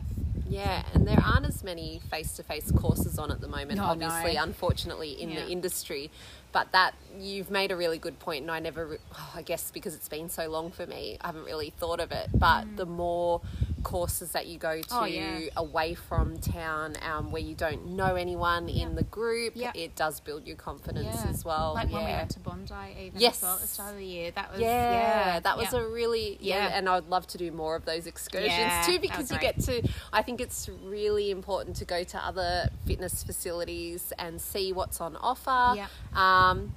Yeah, 0.50 0.84
and 0.94 1.08
there 1.08 1.20
aren't 1.24 1.46
as 1.46 1.64
many 1.64 2.00
face-to-face 2.10 2.72
courses 2.72 3.20
on 3.20 3.32
at 3.32 3.42
the 3.42 3.48
moment, 3.48 3.78
No, 3.78 3.86
obviously, 3.86 4.36
no. 4.36 4.44
unfortunately, 4.44 5.12
in 5.22 5.30
Yeah. 5.32 5.44
the 5.46 5.52
industry. 5.52 6.10
But 6.54 6.72
that 6.72 6.96
you've 7.20 7.52
made 7.52 7.72
a 7.72 7.76
really 7.76 7.98
good 7.98 8.20
point, 8.20 8.44
and 8.44 8.52
I 8.52 8.60
never, 8.60 8.98
oh, 9.14 9.32
I 9.36 9.42
guess 9.42 9.72
because 9.72 9.94
it's 9.94 10.10
been 10.10 10.30
so 10.30 10.48
long 10.50 10.72
for 10.72 10.88
me, 10.88 11.18
I 11.22 11.28
haven't 11.28 11.44
really 11.46 11.72
thought 11.72 12.00
of 12.00 12.12
it. 12.12 12.30
But 12.34 12.66
Mm. 12.66 12.78
the 12.78 12.86
more 12.86 13.42
courses 13.84 14.32
that 14.32 14.48
you 14.48 14.58
go 14.58 14.82
to 14.82 14.88
Oh, 14.92 15.06
yeah. 15.06 15.40
away 15.56 15.94
from 15.94 16.38
town 16.40 16.96
um, 17.02 17.32
where 17.32 17.42
you 17.42 17.56
don't 17.56 17.88
know 17.92 18.16
anyone 18.16 18.70
in 18.70 18.96
the 18.96 19.04
group. 19.04 19.54
Yeah. 19.56 19.72
It 19.76 19.96
does 19.96 20.20
build 20.20 20.48
your 20.48 20.58
confidence 20.58 21.18
Yeah. 21.24 21.30
as 21.30 21.46
well. 21.46 21.74
Like 21.76 21.92
when 21.92 22.06
we 22.06 22.12
went 22.12 22.32
to 22.32 22.40
Bondi, 22.40 22.74
even 23.00 23.20
Yes. 23.20 23.38
as 23.38 23.44
well 23.44 23.56
at 23.56 23.62
the 23.62 23.68
start 23.68 23.92
of 23.94 23.98
the 23.98 24.06
year. 24.06 24.32
That 24.32 24.52
was 24.52 24.62
yeah, 24.62 24.92
yeah, 25.34 25.40
that 25.42 25.58
was 25.58 25.74
yeah. 25.74 25.80
a 25.80 25.88
really 25.88 26.38
yeah, 26.42 26.68
Yeah. 26.70 26.78
and 26.78 26.90
I'd 26.90 27.06
love 27.08 27.28
to 27.28 27.38
do 27.38 27.52
more 27.52 27.76
of 27.76 27.86
those 27.86 28.08
excursions 28.08 28.52
Yeah, 28.58 28.84
too 28.86 29.00
because 29.00 29.32
you 29.32 29.40
get 29.40 29.60
to. 29.62 29.88
I 30.12 30.22
think 30.22 30.42
it's 30.42 30.70
really 30.84 31.32
important 31.32 31.76
to 31.78 31.86
go 31.86 32.04
to 32.04 32.18
other 32.18 32.70
fitness 32.86 33.24
facilities 33.24 34.12
and 34.18 34.42
see 34.42 34.74
what's 34.74 35.00
on 35.02 35.16
offer. 35.18 35.74
Yeah. 35.76 35.88
Um, 36.16 36.76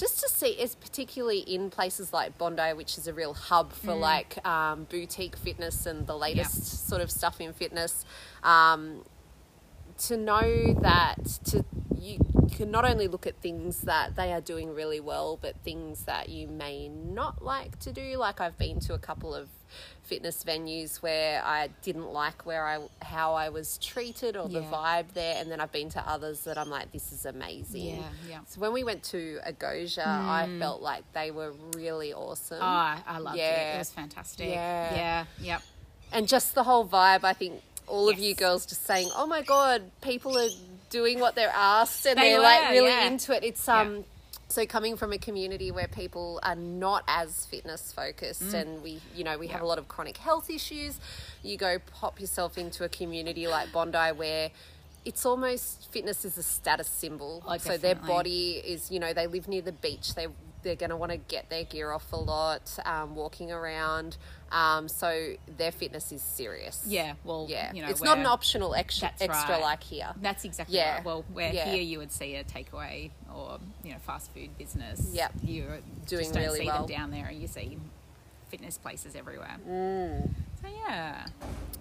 just 0.00 0.20
to 0.20 0.28
see, 0.28 0.48
is 0.52 0.74
particularly 0.74 1.40
in 1.40 1.70
places 1.70 2.12
like 2.12 2.36
Bondi, 2.38 2.72
which 2.72 2.96
is 2.98 3.06
a 3.06 3.12
real 3.12 3.34
hub 3.34 3.72
for 3.72 3.92
Mm. 3.92 4.00
like 4.00 4.46
um, 4.46 4.84
boutique 4.84 5.36
fitness 5.36 5.86
and 5.86 6.06
the 6.06 6.16
latest 6.16 6.88
sort 6.88 7.02
of 7.02 7.10
stuff 7.10 7.40
in 7.40 7.52
fitness. 7.52 8.04
Um, 8.42 9.04
to 10.08 10.16
know 10.16 10.72
that 10.80 11.18
to 11.44 11.64
you 12.00 12.18
can 12.50 12.70
not 12.70 12.84
only 12.84 13.08
look 13.08 13.26
at 13.26 13.36
things 13.36 13.82
that 13.82 14.16
they 14.16 14.32
are 14.32 14.40
doing 14.40 14.74
really 14.74 15.00
well, 15.00 15.38
but 15.40 15.56
things 15.64 16.04
that 16.04 16.28
you 16.28 16.48
may 16.48 16.88
not 16.88 17.42
like 17.42 17.78
to 17.80 17.92
do. 17.92 18.16
Like 18.16 18.40
I've 18.40 18.58
been 18.58 18.80
to 18.80 18.94
a 18.94 18.98
couple 18.98 19.34
of 19.34 19.48
fitness 20.02 20.42
venues 20.42 20.96
where 20.96 21.42
I 21.44 21.68
didn't 21.82 22.12
like 22.12 22.44
where 22.44 22.66
I 22.66 22.80
how 23.02 23.34
I 23.34 23.48
was 23.48 23.78
treated 23.78 24.36
or 24.36 24.48
the 24.48 24.60
vibe 24.60 25.12
there, 25.14 25.36
and 25.38 25.50
then 25.50 25.60
I've 25.60 25.72
been 25.72 25.88
to 25.90 26.00
others 26.08 26.40
that 26.44 26.58
I'm 26.58 26.68
like, 26.68 26.92
this 26.92 27.12
is 27.12 27.24
amazing. 27.24 27.96
Yeah, 27.96 28.02
yeah. 28.28 28.40
So 28.46 28.60
when 28.60 28.72
we 28.72 28.84
went 28.84 29.02
to 29.04 29.38
Agosia, 29.46 30.06
I 30.06 30.46
mm. 30.48 30.58
felt 30.58 30.82
like 30.82 31.04
they 31.12 31.30
were 31.30 31.52
really 31.76 32.12
awesome. 32.12 32.58
Oh, 32.60 32.64
I 33.06 33.18
loved 33.18 33.36
it. 33.36 33.40
Yeah. 33.40 33.76
It 33.76 33.78
was 33.78 33.90
fantastic. 33.90 34.48
Yeah. 34.48 34.94
Yeah. 34.94 35.24
Yep. 35.40 35.62
and 36.12 36.28
just 36.28 36.54
the 36.54 36.64
whole 36.64 36.86
vibe 36.86 37.24
i 37.24 37.32
think 37.32 37.62
all 37.86 38.08
of 38.08 38.18
you 38.18 38.34
girls 38.34 38.66
just 38.66 38.84
saying 38.86 39.08
oh 39.16 39.26
my 39.26 39.42
god 39.42 39.82
people 40.00 40.36
are 40.38 40.48
doing 40.90 41.20
what 41.20 41.34
they're 41.34 41.52
asked 41.54 42.06
and 42.06 42.18
They 42.18 42.34
are 42.34 42.42
like 42.42 42.70
really 42.70 42.88
yeah. 42.88 43.06
into 43.06 43.34
it 43.34 43.42
it's 43.44 43.66
Yeah. 43.66 43.80
um 43.80 44.04
so 44.48 44.66
coming 44.66 44.96
from 44.96 45.12
a 45.12 45.18
community 45.18 45.70
where 45.70 45.86
people 45.86 46.40
are 46.42 46.56
not 46.56 47.04
as 47.06 47.46
fitness 47.46 47.92
focused 47.92 48.52
and 48.52 48.82
we 48.82 49.00
you 49.14 49.22
know 49.24 49.38
we 49.38 49.46
have 49.46 49.60
Mm. 49.60 49.64
A 49.64 49.66
lot 49.66 49.78
of 49.78 49.86
chronic 49.88 50.16
health 50.16 50.50
issues 50.50 50.98
you 51.42 51.56
go 51.56 51.78
pop 52.00 52.20
yourself 52.20 52.58
into 52.58 52.82
a 52.84 52.88
community 52.88 53.46
like 53.46 53.70
bondi 53.72 54.10
where 54.16 54.50
it's 55.04 55.24
almost 55.24 55.90
fitness 55.92 56.24
is 56.24 56.36
a 56.36 56.42
status 56.42 56.88
symbol 56.88 57.42
Oh, 57.46 57.56
so 57.58 57.76
their 57.78 57.94
body 57.94 58.60
is 58.64 58.90
you 58.90 58.98
know 58.98 59.12
they 59.12 59.26
live 59.28 59.46
near 59.48 59.62
the 59.62 59.72
beach 59.72 60.14
they 60.14 60.26
they're 60.62 60.74
going 60.76 60.90
to 60.90 60.96
want 60.96 61.10
to 61.10 61.16
get 61.16 61.48
their 61.48 61.64
gear 61.64 61.90
off 61.90 62.12
a 62.12 62.16
lot 62.16 62.76
um, 62.84 63.14
walking 63.14 63.50
around 63.50 64.18
um, 64.52 64.88
so 64.88 65.34
their 65.56 65.70
fitness 65.72 66.10
is 66.12 66.22
serious 66.22 66.82
Yeah. 66.86 67.14
Well, 67.24 67.46
yeah 67.48 67.72
you 67.72 67.82
know, 67.82 67.88
it's 67.88 68.02
not 68.02 68.18
an 68.18 68.26
optional 68.26 68.74
extra, 68.74 69.12
extra 69.20 69.54
right. 69.54 69.60
like 69.62 69.82
here 69.82 70.10
That's 70.20 70.44
exactly 70.44 70.76
Yeah. 70.76 70.96
right. 70.96 71.04
Well, 71.04 71.24
where 71.32 71.52
Yeah. 71.52 71.70
here 71.72 71.82
you 71.82 71.98
would 71.98 72.12
see 72.12 72.34
a 72.34 72.44
takeaway 72.44 73.10
or 73.34 73.58
you 73.84 73.92
know 73.92 73.98
fast 74.00 74.32
food 74.34 74.56
business. 74.58 75.10
Yep. 75.12 75.32
you 75.44 75.62
Doing 76.06 76.22
just 76.22 76.34
don't 76.34 76.42
really 76.42 76.60
see 76.60 76.66
well. 76.66 76.86
them 76.86 76.96
down 76.96 77.10
there, 77.10 77.26
and 77.26 77.40
you 77.40 77.46
see 77.46 77.78
fitness 78.48 78.76
places 78.78 79.14
everywhere. 79.14 79.56
Mm. 79.68 80.30
So 80.60 80.68
yeah, 80.88 81.26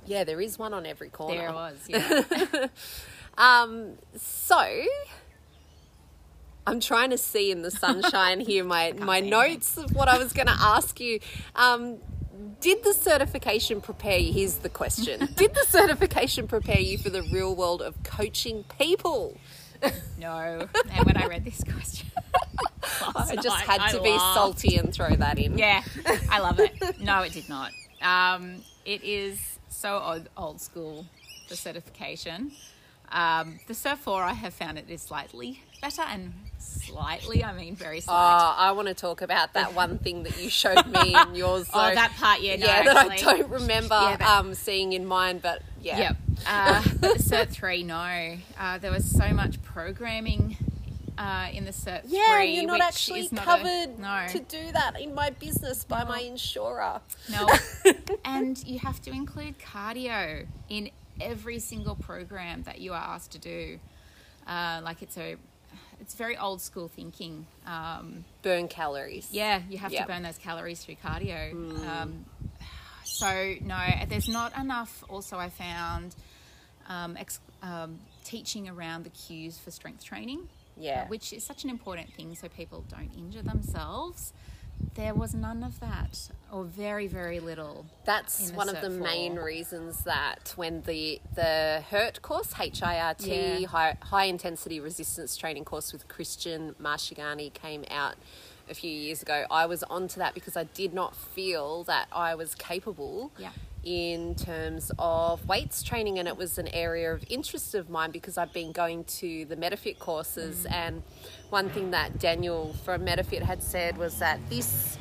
yeah 0.06 0.24
there 0.24 0.40
is 0.40 0.60
one 0.60 0.74
on 0.74 0.86
every 0.86 1.10
corner 1.10 1.38
there 1.38 1.52
was. 1.54 1.78
Yeah. 1.88 2.68
Um, 3.38 3.94
so 4.18 4.84
I'm 6.68 6.80
trying 6.80 7.10
to 7.12 7.18
see 7.18 7.52
in 7.52 7.62
the 7.62 7.72
sunshine 7.72 8.42
here 8.42 8.64
my 8.64 8.92
my 9.00 9.20
notes 9.22 9.78
of 9.78 9.96
what 9.96 10.08
I 10.08 10.18
was 10.18 10.34
going 10.34 10.48
to 10.48 10.58
ask 10.60 11.00
you. 11.00 11.20
Um, 11.56 11.98
did 12.60 12.84
the 12.84 12.94
certification 12.94 13.82
prepare 13.82 14.18
you? 14.18 14.34
Here's 14.34 14.58
the 14.58 14.70
question: 14.70 15.28
Did 15.36 15.54
the 15.54 15.66
certification 15.68 16.48
prepare 16.48 16.80
you 16.80 16.98
for 16.98 17.10
the 17.10 17.24
real 17.24 17.56
world 17.56 17.82
of 17.82 18.02
coaching 18.04 18.66
people? 18.78 19.38
no, 20.20 20.68
and 20.92 21.06
when 21.06 21.16
I 21.18 21.28
read 21.28 21.46
this 21.46 21.64
question, 21.64 22.12
I 23.16 23.36
just 23.36 23.48
night, 23.48 23.66
had 23.68 23.82
I 23.82 23.92
to 23.92 24.02
be 24.02 24.10
laughed. 24.10 24.34
salty 24.36 24.76
and 24.76 24.94
throw 24.94 25.10
that 25.16 25.40
in. 25.40 25.58
Yeah, 25.58 25.84
I 26.30 26.40
love 26.40 26.60
it. 26.60 27.00
No, 27.00 27.22
it 27.22 27.32
did 27.32 27.48
not. 27.48 27.72
Um, 28.02 28.56
it 28.86 29.04
is 29.04 29.60
so 29.70 30.00
old, 30.00 30.30
old 30.36 30.60
school, 30.60 31.06
the 31.48 31.56
certification. 31.56 32.52
Um, 33.12 33.60
the 33.68 33.74
Cert 33.74 33.98
4, 33.98 34.22
I 34.22 34.34
have 34.34 34.54
found 34.54 34.78
it 34.78 34.86
is 34.90 35.02
slightly 35.02 35.62
better 35.82 36.04
and 36.04 36.34
slightly, 36.60 37.44
I 37.44 37.54
mean, 37.54 37.76
very 37.76 38.02
Oh. 38.08 38.14
I 38.58 38.72
want 38.74 38.88
to 38.88 38.94
talk 38.94 39.22
about 39.22 39.54
that 39.54 39.74
one 39.74 39.98
thing 39.98 40.24
that 40.24 40.40
you 40.42 40.50
showed 40.50 40.86
me 40.88 41.16
in 41.16 41.36
yours. 41.36 41.70
oh, 41.74 41.94
that 41.94 42.12
part, 42.18 42.42
yeah, 42.42 42.56
no, 42.58 42.66
yeah, 42.66 42.84
that 42.84 43.12
I 43.12 43.18
don't 43.18 43.50
remember 43.50 43.96
Yeah, 44.00 44.18
that- 44.18 44.28
um, 44.40 44.54
seeing 44.54 44.94
in 44.94 45.06
mine, 45.06 45.40
but 45.40 45.62
yeah. 45.82 45.98
Yep. 46.00 46.18
Uh, 46.48 46.82
the 46.82 47.08
Cert 47.18 47.50
3, 47.50 47.84
no. 47.84 48.38
Uh, 48.60 48.78
there 48.78 48.92
was 48.92 49.10
so 49.10 49.30
much 49.34 49.62
programming 49.64 50.58
uh, 51.18 51.48
in 51.54 51.66
the 51.66 51.72
Cert 51.72 52.02
3. 52.08 52.12
Yeah, 52.18 52.42
you're 52.44 52.66
not 52.66 52.74
which 52.76 52.82
actually 52.84 53.28
not 53.32 53.42
a- 53.42 53.46
covered 53.46 54.00
no. 54.00 54.26
to 54.30 54.40
do 54.40 54.72
that 54.72 55.00
in 55.00 55.14
my 55.14 55.30
business 55.32 55.84
by 55.84 56.04
my 56.04 56.20
insurer. 56.20 57.02
No. 57.30 57.48
and 58.26 58.62
you 58.66 58.80
have 58.80 59.02
to 59.04 59.12
include 59.12 59.56
cardio 59.60 60.46
in 60.70 60.90
every 61.22 61.60
single 61.60 61.96
program 61.96 62.64
that 62.64 62.80
you 62.80 62.94
are 62.94 63.02
asked 63.02 63.32
to 63.32 63.40
do. 63.40 63.80
Uh, 64.48 64.80
like 64.84 65.02
it's 65.02 65.18
a, 65.18 65.36
it's 66.02 66.14
very 66.16 66.38
old 66.38 66.62
school 66.62 66.88
thinking. 66.88 67.46
Um, 67.66 68.26
Burn 68.42 68.68
calories. 68.68 69.28
yeah, 69.32 69.62
you 69.70 69.78
have 69.78 69.92
Yep. 69.92 70.02
to 70.02 70.08
burn 70.14 70.24
those 70.24 70.38
calories 70.38 70.84
through 70.84 70.96
cardio. 71.04 71.52
Um, 71.88 72.26
so 73.04 73.56
no, 73.62 73.80
there's 74.08 74.28
not 74.30 74.58
enough. 74.58 75.04
Also, 75.10 75.38
I 75.38 75.50
found 75.50 76.16
um, 76.88 77.18
ex- 77.18 77.40
um, 77.62 78.00
teaching 78.24 78.68
around 78.70 79.04
the 79.04 79.10
cues 79.10 79.58
for 79.58 79.72
strength 79.72 80.04
training. 80.04 80.48
Yeah. 80.82 81.02
uh, 81.04 81.08
which 81.08 81.34
is 81.34 81.44
such 81.46 81.66
an 81.66 81.70
important 81.70 82.14
thing, 82.14 82.36
so 82.36 82.48
people 82.48 82.86
don't 82.88 83.12
injure 83.18 83.42
themselves. 83.42 84.32
There 84.96 85.14
was 85.14 85.34
none 85.36 85.62
of 85.62 85.82
that, 85.82 86.30
or 86.52 86.64
very, 86.64 87.08
very 87.08 87.40
little. 87.40 87.86
That's 88.06 88.52
one 88.52 88.70
of 88.70 88.76
the 88.82 88.90
four. 88.90 89.00
main 89.00 89.36
reasons 89.36 90.04
that 90.04 90.54
when 90.56 90.82
the 90.84 91.22
the 91.36 91.84
HIRT 91.90 92.22
course, 92.22 92.54
H 92.60 92.82
I 92.84 93.00
R 93.00 93.14
T, 93.14 93.60
Yeah. 93.62 93.68
high, 93.68 93.98
high 94.02 94.26
intensity 94.26 94.80
resistance 94.80 95.36
training 95.38 95.66
course 95.66 95.94
with 95.94 96.08
Christian 96.08 96.76
Marchegiani 96.82 97.54
came 97.54 97.86
out 97.92 98.16
a 98.70 98.74
few 98.74 98.92
years 98.92 99.22
ago, 99.24 99.46
I 99.50 99.66
was 99.66 99.82
onto 99.84 100.20
that 100.20 100.34
because 100.36 100.56
I 100.56 100.64
did 100.66 100.94
not 100.94 101.16
feel 101.16 101.84
that 101.86 102.08
I 102.12 102.36
was 102.36 102.54
capable 102.54 103.32
Yeah. 103.38 103.50
in 103.84 104.36
terms 104.36 104.92
of 105.00 105.48
weights 105.48 105.82
training 105.82 106.20
and 106.20 106.28
it 106.28 106.38
was 106.38 106.60
an 106.60 106.68
area 106.68 107.12
of 107.12 107.24
interest 107.30 107.74
of 107.74 107.90
mine 107.90 108.12
because 108.12 108.38
I've 108.38 108.54
been 108.54 108.72
going 108.72 109.06
to 109.06 109.46
the 109.46 109.56
Metafit 109.56 109.98
courses 109.98 110.66
Mm. 110.68 110.72
and 110.72 111.04
one 111.50 111.70
thing 111.72 111.90
that 111.92 112.20
Daniel 112.20 112.74
from 112.86 113.06
Metafit 113.06 113.42
had 113.42 113.64
said 113.64 113.98
was 113.98 114.20
that 114.20 114.40
this 114.52 115.00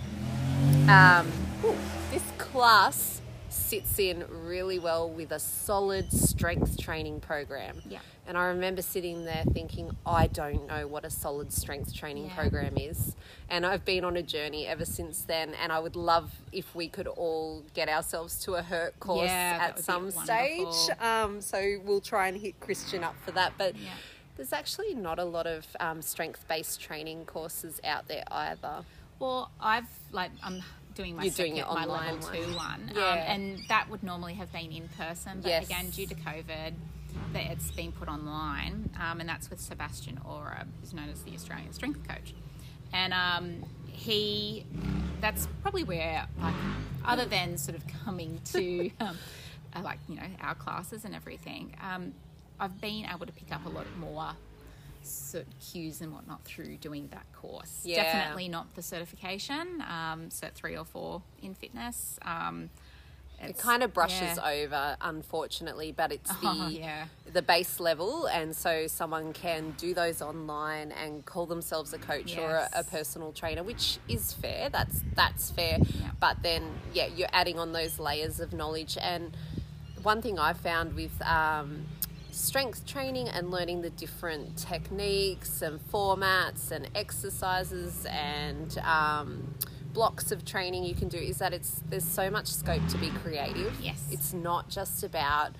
um, 0.89 1.31
ooh, 1.65 1.77
this 2.11 2.23
class 2.39 3.21
sits 3.51 3.99
in 3.99 4.25
really 4.31 4.79
well 4.79 5.09
with 5.09 5.31
a 5.33 5.39
solid 5.39 6.13
strength 6.13 6.79
training 6.79 7.21
program. 7.21 7.83
Yeah. 7.89 7.99
And 8.27 8.37
I 8.37 8.47
remember 8.47 8.83
sitting 8.83 9.25
there 9.25 9.43
thinking, 9.53 9.91
I 10.07 10.27
don't 10.27 10.67
know 10.67 10.87
what 10.87 11.05
a 11.05 11.11
solid 11.11 11.51
strength 11.53 11.95
training 11.95 12.27
Yeah. 12.27 12.35
program 12.37 12.77
is. 12.77 13.17
And 13.49 13.65
I've 13.65 13.85
been 13.87 14.05
on 14.05 14.17
a 14.19 14.23
journey 14.23 14.67
ever 14.67 14.85
since 14.85 15.23
then. 15.23 15.55
And 15.63 15.73
I 15.73 15.79
would 15.79 15.97
love 15.97 16.31
if 16.53 16.75
we 16.75 16.89
could 16.89 17.07
all 17.07 17.65
get 17.75 17.89
ourselves 17.89 18.39
to 18.45 18.55
a 18.55 18.63
HIRT 18.63 18.99
course 19.01 19.29
Yeah, 19.31 19.59
at 19.61 19.79
some 19.79 20.11
stage. 20.11 20.67
Um, 21.01 21.41
so 21.41 21.79
we'll 21.85 22.03
try 22.03 22.29
and 22.29 22.37
hit 22.37 22.61
Christian 22.61 23.03
up 23.03 23.17
for 23.25 23.31
that. 23.33 23.55
But 23.57 23.77
Yeah. 23.77 23.91
there's 24.37 24.53
actually 24.53 24.95
not 24.95 25.19
a 25.19 25.25
lot 25.25 25.47
of 25.47 25.67
um, 25.81 26.03
strength 26.03 26.47
based 26.49 26.81
training 26.81 27.25
courses 27.25 27.81
out 27.83 28.09
there 28.09 28.25
either. 28.31 28.85
Well, 29.19 29.51
I've 29.59 29.89
like 30.13 30.31
I'm 30.45 30.63
doing 30.99 31.15
my 31.17 31.23
You're 31.25 31.33
doing 31.33 31.55
second, 31.55 31.57
your 31.57 31.67
my 31.75 31.83
online 31.85 32.15
level 32.21 32.29
two 32.33 32.43
one. 32.49 32.55
one, 32.57 32.93
Yeah. 32.95 33.03
um, 33.13 33.19
and 33.19 33.65
that 33.69 33.89
would 33.89 34.03
normally 34.03 34.35
have 34.35 34.53
been 34.53 34.73
in 34.73 34.89
person, 34.89 35.41
but 35.41 35.49
Yes. 35.49 35.65
again 35.65 35.91
due 35.91 36.07
to 36.09 36.15
COVID, 36.17 36.75
that 37.33 37.45
it's 37.53 37.71
been 37.71 37.93
put 37.93 38.09
online, 38.09 38.91
um, 39.01 39.21
and 39.21 39.29
that's 39.29 39.49
with 39.49 39.61
Sebastian 39.61 40.19
Oreb, 40.25 40.69
who's 40.81 40.93
known 40.93 41.09
as 41.09 41.23
the 41.23 41.33
Australian 41.35 41.73
Strength 41.73 42.07
Coach, 42.09 42.35
and 42.93 43.15
um, 43.15 43.65
he 43.87 44.67
that's 45.21 45.49
probably 45.63 45.85
where 45.85 46.27
like 46.41 46.55
other 47.05 47.25
than 47.25 47.57
sort 47.59 47.77
of 47.77 47.85
coming 48.05 48.41
to 48.45 48.91
um, 49.01 49.17
uh, 49.75 49.81
like 49.83 49.99
you 50.09 50.17
know 50.17 50.27
our 50.41 50.55
classes 50.57 51.05
and 51.05 51.15
everything, 51.15 51.75
um, 51.81 52.13
I've 52.59 52.81
been 52.81 53.07
able 53.07 53.27
to 53.27 53.33
pick 53.33 53.53
up 53.55 53.65
a 53.67 53.69
lot 53.69 53.87
more 54.01 54.31
sort 55.03 55.47
of 55.47 55.59
cues 55.61 56.01
and 56.01 56.13
whatnot 56.13 56.45
through 56.45 56.77
doing 56.79 57.09
that 57.13 57.25
course. 57.33 57.81
Yeah. 57.85 58.03
Definitely 58.03 58.49
not 58.49 58.75
the 58.75 58.83
certification, 58.83 59.83
um, 59.89 60.29
cert 60.31 60.53
three 60.55 60.77
or 60.77 60.85
four 60.85 61.23
in 61.43 61.55
fitness. 61.55 62.19
Um, 62.23 62.71
It 63.41 63.57
kind 63.57 63.85
of 63.85 63.95
brushes 63.95 64.37
yeah. 64.37 64.51
over, 64.51 64.97
unfortunately, 65.01 65.93
but 65.93 66.11
it's 66.11 66.29
the 66.43 66.49
Oh, 66.49 66.69
yeah. 66.69 67.07
the 67.33 67.41
base 67.43 67.79
level, 67.79 68.27
and 68.27 68.55
so 68.57 68.89
someone 68.89 69.33
can 69.33 69.75
do 69.79 69.95
those 69.95 70.21
online 70.21 70.91
and 70.91 71.25
call 71.25 71.47
themselves 71.47 71.93
a 71.93 71.99
coach 71.99 72.37
or 72.37 72.51
a, 72.51 72.69
a 72.73 72.83
personal 72.83 73.31
trainer, 73.33 73.63
which 73.63 73.99
is 74.09 74.33
fair. 74.33 74.69
That's 74.71 75.03
that's 75.15 75.51
fair. 75.53 75.79
Yeah. 75.81 76.11
But 76.19 76.43
then, 76.43 76.65
yeah, 76.93 77.07
you're 77.15 77.29
adding 77.33 77.61
on 77.61 77.73
those 77.73 78.01
layers 78.01 78.41
of 78.41 78.53
knowledge, 78.53 78.99
and 79.01 79.37
one 80.03 80.21
thing 80.21 80.37
I 80.41 80.53
found 80.53 80.95
with 80.95 81.21
um, 81.23 81.87
strength 82.39 82.87
training 82.87 83.29
and 83.29 83.51
learning 83.51 83.83
the 83.83 83.91
different 83.91 84.57
techniques 84.57 85.61
and 85.63 85.81
formats 85.93 86.71
and 86.71 86.89
exercises 86.95 88.07
and 88.07 88.79
um, 88.79 89.55
blocks 89.93 90.31
of 90.31 90.45
training 90.45 90.85
you 90.85 90.95
can 90.95 91.09
do 91.09 91.19
is 91.19 91.39
that 91.39 91.53
it's 91.53 91.83
there's 91.89 92.05
so 92.05 92.31
much 92.31 92.47
scope 92.47 92.87
to 92.89 92.99
be 92.99 93.11
creative. 93.11 93.75
Yes. 93.83 94.09
it's 94.11 94.33
not 94.33 94.69
just 94.69 95.03
about 95.03 95.53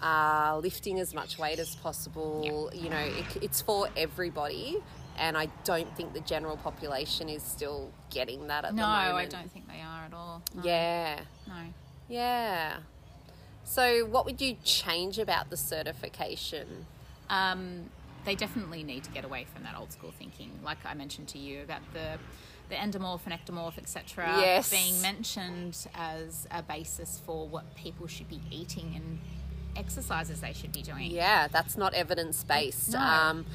uh, 0.00 0.58
lifting 0.62 1.00
as 1.00 1.12
much 1.14 1.38
weight 1.38 1.58
as 1.58 1.74
possible. 1.74 2.70
You 2.72 2.90
know, 2.90 2.98
it, 2.98 3.42
it's 3.42 3.60
for 3.60 3.88
everybody. 3.96 4.76
And 5.20 5.36
I 5.36 5.48
don't 5.64 5.92
think 5.96 6.12
the 6.12 6.20
general 6.20 6.56
population 6.56 7.28
is 7.28 7.42
still 7.42 7.90
getting 8.08 8.46
that 8.46 8.64
at 8.64 8.72
No, 8.72 8.82
the 8.82 8.88
moment. 8.88 9.32
No, 9.32 9.38
I 9.38 9.40
don't 9.42 9.50
think 9.52 9.66
they 9.66 9.80
are 9.80 10.04
at 10.04 10.14
all. 10.14 10.42
No. 10.54 10.62
Yeah. 10.62 11.20
No. 11.48 11.54
Yeah. 12.08 12.76
So, 13.68 14.06
what 14.06 14.24
would 14.24 14.40
you 14.40 14.56
change 14.64 15.18
about 15.18 15.50
the 15.50 15.56
certification? 15.56 16.86
Um, 17.28 17.90
they 18.24 18.34
definitely 18.34 18.82
need 18.82 19.04
to 19.04 19.10
get 19.10 19.26
away 19.26 19.44
from 19.52 19.62
that 19.64 19.74
old 19.78 19.92
school 19.92 20.10
thinking, 20.18 20.50
like 20.64 20.78
I 20.86 20.94
mentioned 20.94 21.28
to 21.28 21.38
you 21.38 21.62
about 21.62 21.82
the 21.92 22.18
the 22.70 22.74
endomorph 22.76 23.20
and 23.26 23.32
ectomorph, 23.34 23.76
etc., 23.78 24.36
Yes. 24.40 24.70
being 24.70 25.00
mentioned 25.02 25.86
as 25.94 26.46
a 26.50 26.62
basis 26.62 27.20
for 27.24 27.46
what 27.46 27.74
people 27.74 28.06
should 28.06 28.28
be 28.28 28.40
eating 28.50 28.92
and 28.94 29.18
exercises 29.76 30.40
they 30.40 30.52
should 30.54 30.72
be 30.72 30.82
doing. 30.82 31.10
Yeah, 31.10 31.48
that's 31.48 31.76
not 31.76 31.92
evidence 31.94 32.44
based. 32.44 32.92
No. 32.92 32.98
Um, 33.00 33.46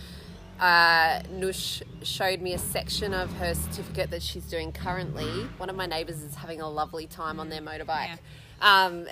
uh, 0.60 1.22
Nush 1.32 1.82
showed 2.04 2.40
me 2.42 2.54
a 2.54 2.58
section 2.60 3.14
of 3.14 3.34
her 3.34 3.54
certificate 3.56 4.10
that 4.12 4.22
she's 4.24 4.46
doing 4.46 4.72
currently. 4.72 5.48
One 5.58 5.70
of 5.70 5.76
my 5.76 5.86
neighbours 5.88 6.22
is 6.24 6.36
having 6.36 6.62
a 6.62 6.70
lovely 6.70 7.06
time 7.08 7.40
on 7.40 7.50
their 7.50 7.62
motorbike. 7.62 8.18
Um, 8.64 9.08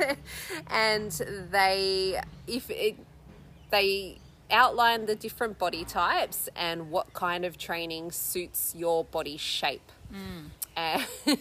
and 0.70 1.10
they, 1.50 2.20
if 2.46 2.70
it, 2.70 2.96
they 3.70 4.18
outline 4.50 5.06
the 5.06 5.16
different 5.16 5.58
body 5.58 5.84
types 5.84 6.48
and 6.56 6.90
what 6.90 7.12
kind 7.12 7.44
of 7.44 7.58
training 7.58 8.12
suits 8.12 8.74
your 8.76 9.04
body 9.04 9.36
shape. 9.36 9.92
Uh, 10.76 11.02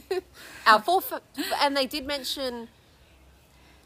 our 0.68 0.82
for, 0.82 1.22
and 1.62 1.78
they 1.78 1.86
did 1.86 2.08
mention 2.08 2.68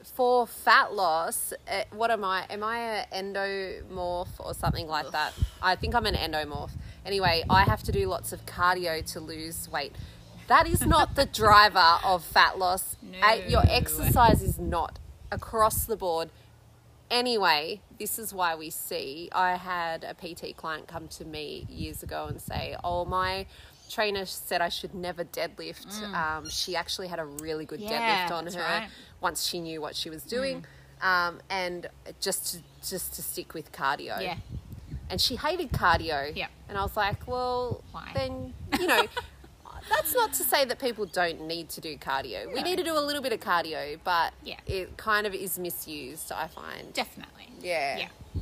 for 0.03 0.48
fat 0.48 0.93
loss, 0.93 1.53
uh, 1.70 1.84
what 1.91 2.10
am 2.10 2.24
I? 2.24 2.46
Am 2.50 2.63
I 2.63 3.05
an 3.12 3.34
endomorph 3.34 4.29
or 4.39 4.53
something 4.53 4.88
like 4.88 5.12
that? 5.12 5.34
I 5.62 5.75
think 5.75 5.93
I'm 5.93 6.05
an 6.05 6.15
endomorph. 6.15 6.72
Anyway, 7.05 7.43
I 7.50 7.63
have 7.63 7.84
to 7.84 7.91
do 7.91 8.08
lots 8.08 8.31
of 8.31 8.46
cardio 8.46 9.05
to 9.13 9.20
lose 9.20 9.70
weight. 9.70 9.93
That 10.51 10.67
is 10.67 10.86
not 10.86 11.15
the 11.15 11.25
driver 11.25 11.91
of 12.03 12.25
fat 12.25 12.60
loss. 12.60 12.98
Uh, 13.24 13.38
Your 13.48 13.63
exercise 13.70 14.41
is 14.41 14.60
not 14.60 15.00
across 15.31 15.86
the 15.86 15.96
board. 15.96 16.29
Anyway, 17.10 17.79
this 17.98 18.20
is 18.20 18.34
why 18.34 18.55
we 18.55 18.70
see. 18.70 19.29
I 19.31 19.55
had 19.55 20.03
a 20.03 20.13
PT 20.13 20.58
client 20.58 20.89
come 20.89 21.08
to 21.20 21.24
me 21.24 21.65
years 21.70 22.03
ago 22.03 22.25
and 22.27 22.41
say, 22.41 22.75
"Oh, 22.84 23.05
my 23.05 23.46
trainer 23.89 24.25
said 24.25 24.60
I 24.60 24.67
should 24.67 24.93
never 24.93 25.24
deadlift." 25.24 25.88
Um, 26.13 26.50
she 26.50 26.75
actually 26.75 27.08
had 27.08 27.20
a 27.20 27.25
really 27.25 27.65
good 27.65 27.79
Mm. 27.79 27.89
Yeah, 27.89 28.27
deadlift 28.27 28.31
on 28.31 28.48
her 28.48 28.60
right. 28.60 28.89
once 29.22 29.46
she 29.48 29.62
knew 29.62 29.79
what 29.79 29.96
she 29.96 30.10
was 30.10 30.24
doing, 30.24 30.65
Mm. 31.01 31.05
um, 31.08 31.41
and 31.50 31.88
just 32.20 32.41
to, 32.51 32.58
just 32.89 33.13
to 33.13 33.22
stick 33.22 33.53
with 33.53 33.72
cardio. 33.72 34.22
Yeah. 34.22 34.36
And 35.10 35.22
she 35.22 35.38
hated 35.38 35.72
cardio. 35.72 36.36
Yeah. 36.36 36.48
And 36.67 36.77
I 36.77 36.81
was 36.84 36.98
like, 36.98 37.25
well, 37.25 37.86
Why? 37.93 38.12
then 38.13 38.53
you 38.77 38.88
know. 38.88 39.05
That's 39.90 40.14
not 40.16 40.34
to 40.34 40.44
say 40.44 40.66
that 40.66 40.80
people 40.80 41.06
don't 41.06 41.42
need 41.48 41.70
to 41.70 41.82
do 41.82 41.98
cardio. 41.98 42.54
We 42.54 42.62
need 42.64 42.78
to 42.78 42.84
do 42.84 42.98
a 42.98 43.02
little 43.02 43.22
bit 43.22 43.34
of 43.34 43.40
cardio, 43.40 44.00
but 44.04 44.34
Yeah. 44.44 44.58
it 44.66 44.98
kind 44.98 45.26
of 45.28 45.34
is 45.34 45.58
misused, 45.60 46.32
I 46.32 46.48
find. 46.48 46.94
Definitely. 46.94 47.50
Yeah. 47.62 47.98
Yeah. 47.98 48.42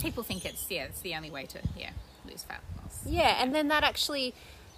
People 0.00 0.22
think 0.22 0.44
it's 0.44 0.66
yeah, 0.70 0.84
it's 0.84 1.00
the 1.00 1.14
only 1.14 1.30
way 1.30 1.46
to 1.46 1.58
yeah 1.76 1.90
lose 2.28 2.42
fat 2.42 2.60
loss. 2.82 3.00
Yeah, 3.06 3.42
and 3.42 3.54
then 3.54 3.68
that 3.68 3.82
actually 3.84 4.34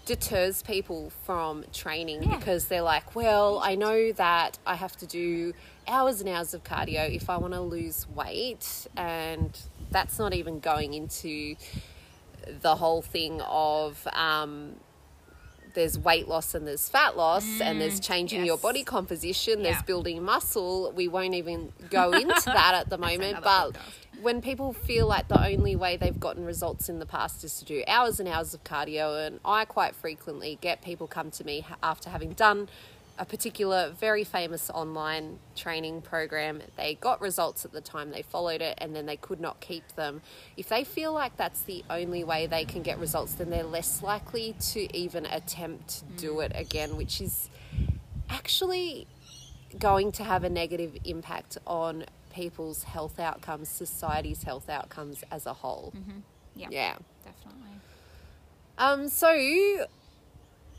deters 0.07 0.63
people 0.63 1.11
from 1.25 1.65
training 1.73 2.23
Yeah. 2.23 2.37
because 2.37 2.67
they're 2.67 2.83
like, 2.83 3.15
well, 3.15 3.59
I 3.59 3.75
know 3.75 4.13
that 4.13 4.59
I 4.67 4.75
have 4.77 4.97
to 4.99 5.07
do 5.07 5.53
hours 5.87 6.21
and 6.21 6.29
hours 6.29 6.55
of 6.55 6.63
cardio 6.65 7.13
if 7.15 7.29
I 7.29 7.37
want 7.37 7.53
to 7.55 7.61
lose 7.61 8.07
weight, 8.09 8.87
and 8.97 9.59
that's 9.91 10.19
not 10.19 10.33
even 10.35 10.61
going 10.61 10.95
into 10.95 11.57
the 12.63 12.77
whole 12.77 13.03
thing 13.03 13.41
of 13.43 14.07
um, 14.13 14.77
there's 15.79 15.97
weight 15.97 16.27
loss 16.27 16.57
and 16.57 16.67
there's 16.67 16.89
fat 16.89 17.17
loss 17.17 17.61
and 17.61 17.81
there's 17.81 18.01
mm, 18.01 18.05
changing 18.05 18.45
your 18.45 18.59
body 18.59 18.83
composition 18.83 19.63
there's 19.63 19.81
building 19.83 20.25
muscle. 20.25 20.93
We 20.95 21.07
won't 21.07 21.35
even 21.35 21.73
go 21.89 22.11
into 22.25 22.43
that 22.47 22.75
at 22.75 22.91
the 22.91 22.99
moment 22.99 23.39
but 23.45 23.75
podcast. 23.75 24.21
when 24.21 24.43
people 24.43 24.73
feel 24.73 25.07
like 25.07 25.29
the 25.29 25.41
only 25.47 25.77
way 25.77 25.97
they've 25.97 26.19
gotten 26.19 26.45
results 26.45 26.89
in 26.89 26.99
the 26.99 27.07
past 27.07 27.45
is 27.45 27.61
to 27.61 27.65
do 27.65 27.85
hours 27.87 28.19
and 28.19 28.29
hours 28.29 28.55
of 28.55 28.65
cardio 28.65 29.25
and 29.25 29.39
i 29.45 29.65
quite 29.65 29.95
frequently 29.95 30.59
get 30.61 30.83
people 30.83 31.07
come 31.07 31.31
to 31.31 31.45
me 31.45 31.65
after 31.81 32.11
having 32.11 32.33
done 32.33 32.69
a 33.19 33.25
particular 33.25 33.93
very 33.99 34.25
famous 34.25 34.71
online 34.71 35.39
training 35.57 36.01
program 36.01 36.63
they 36.77 36.95
got 36.95 37.21
results 37.21 37.65
at 37.65 37.73
the 37.73 37.81
time 37.81 38.11
they 38.11 38.23
followed 38.23 38.63
it 38.63 38.75
and 38.79 38.95
then 38.95 39.07
they 39.07 39.17
could 39.17 39.41
not 39.41 39.61
keep 39.61 39.87
them 39.97 40.23
if 40.57 40.69
they 40.69 40.85
feel 40.85 41.13
like 41.13 41.37
that's 41.37 41.63
the 41.63 41.85
only 41.91 42.23
way 42.23 42.47
they 42.47 42.65
can 42.65 42.83
get 42.83 42.99
results 42.99 43.35
then 43.35 43.51
they're 43.51 43.65
less 43.65 44.03
likely 44.03 44.55
to 44.61 44.97
even 44.97 45.27
attempt 45.27 45.89
to 45.89 46.05
do 46.17 46.41
it 46.41 46.53
again 46.55 46.97
which 46.97 47.21
is 47.21 47.51
actually 48.31 49.07
going 49.79 50.13
to 50.13 50.25
have 50.25 50.45
a 50.45 50.49
negative 50.49 50.97
impact 51.05 51.59
on 51.67 52.05
people's 52.33 52.85
health 52.85 53.19
outcomes, 53.19 53.69
society's 53.69 54.43
health 54.45 54.69
outcomes 54.69 55.25
as 55.31 55.47
a 55.47 55.53
whole. 55.53 55.93
Yeah. 56.55 56.69
Yeah. 56.71 56.97
Definitely. 57.25 57.81
Um, 58.79 59.09
so, 59.09 59.87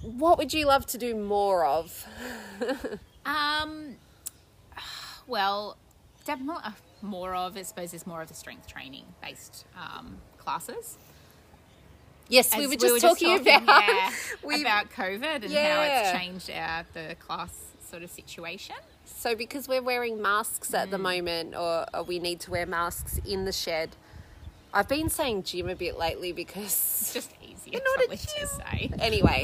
what 0.02 0.38
would 0.38 0.54
you 0.54 0.66
love 0.66 0.86
to 0.88 0.98
do 0.98 1.16
more 1.16 1.66
of? 1.66 2.06
Um, 3.26 3.98
well, 5.28 5.78
definitely 6.26 6.64
more 7.04 7.36
of, 7.36 7.56
I 7.58 7.62
suppose, 7.62 7.94
is 7.94 8.08
more 8.08 8.22
of 8.24 8.28
the 8.28 8.34
strength 8.34 8.66
training 8.66 9.04
based 9.22 9.66
um, 9.78 10.18
classes. 10.38 10.98
Yes, 12.28 12.56
we 12.58 12.64
As 12.64 12.70
were 12.70 12.76
just 12.76 13.02
talking, 13.02 13.40
about 13.40 13.64
yeah, 13.68 14.12
we- 14.44 14.62
about 14.62 14.90
COVID 14.92 15.44
and 15.44 15.52
how 15.54 15.82
it's 15.84 16.12
changed 16.12 16.50
our 16.50 16.86
the 16.94 17.16
class 17.20 17.52
sort 17.88 18.02
of 18.02 18.10
situation. 18.10 18.76
So, 19.06 19.36
because 19.36 19.68
we're 19.68 19.82
wearing 19.84 20.22
masks 20.22 20.74
at 20.74 20.90
the 20.90 20.98
Mm. 20.98 21.02
moment, 21.02 21.56
or, 21.56 21.86
or 21.94 22.04
we 22.04 22.18
need 22.20 22.40
to 22.42 22.52
wear 22.52 22.66
masks 22.66 23.20
in 23.28 23.46
the 23.46 23.52
shed, 23.52 23.96
I've 24.74 24.88
been 24.88 25.10
saying 25.10 25.44
gym 25.44 25.70
a 25.70 25.76
bit 25.76 25.98
lately 25.98 26.32
because 26.32 26.66
It's 26.66 27.14
just 27.14 27.34
easier 27.42 27.80
not 27.84 28.04
a 28.04 28.08
probably 28.08 28.18
to 28.18 28.48
say. 28.48 28.92
anyway, 29.00 29.44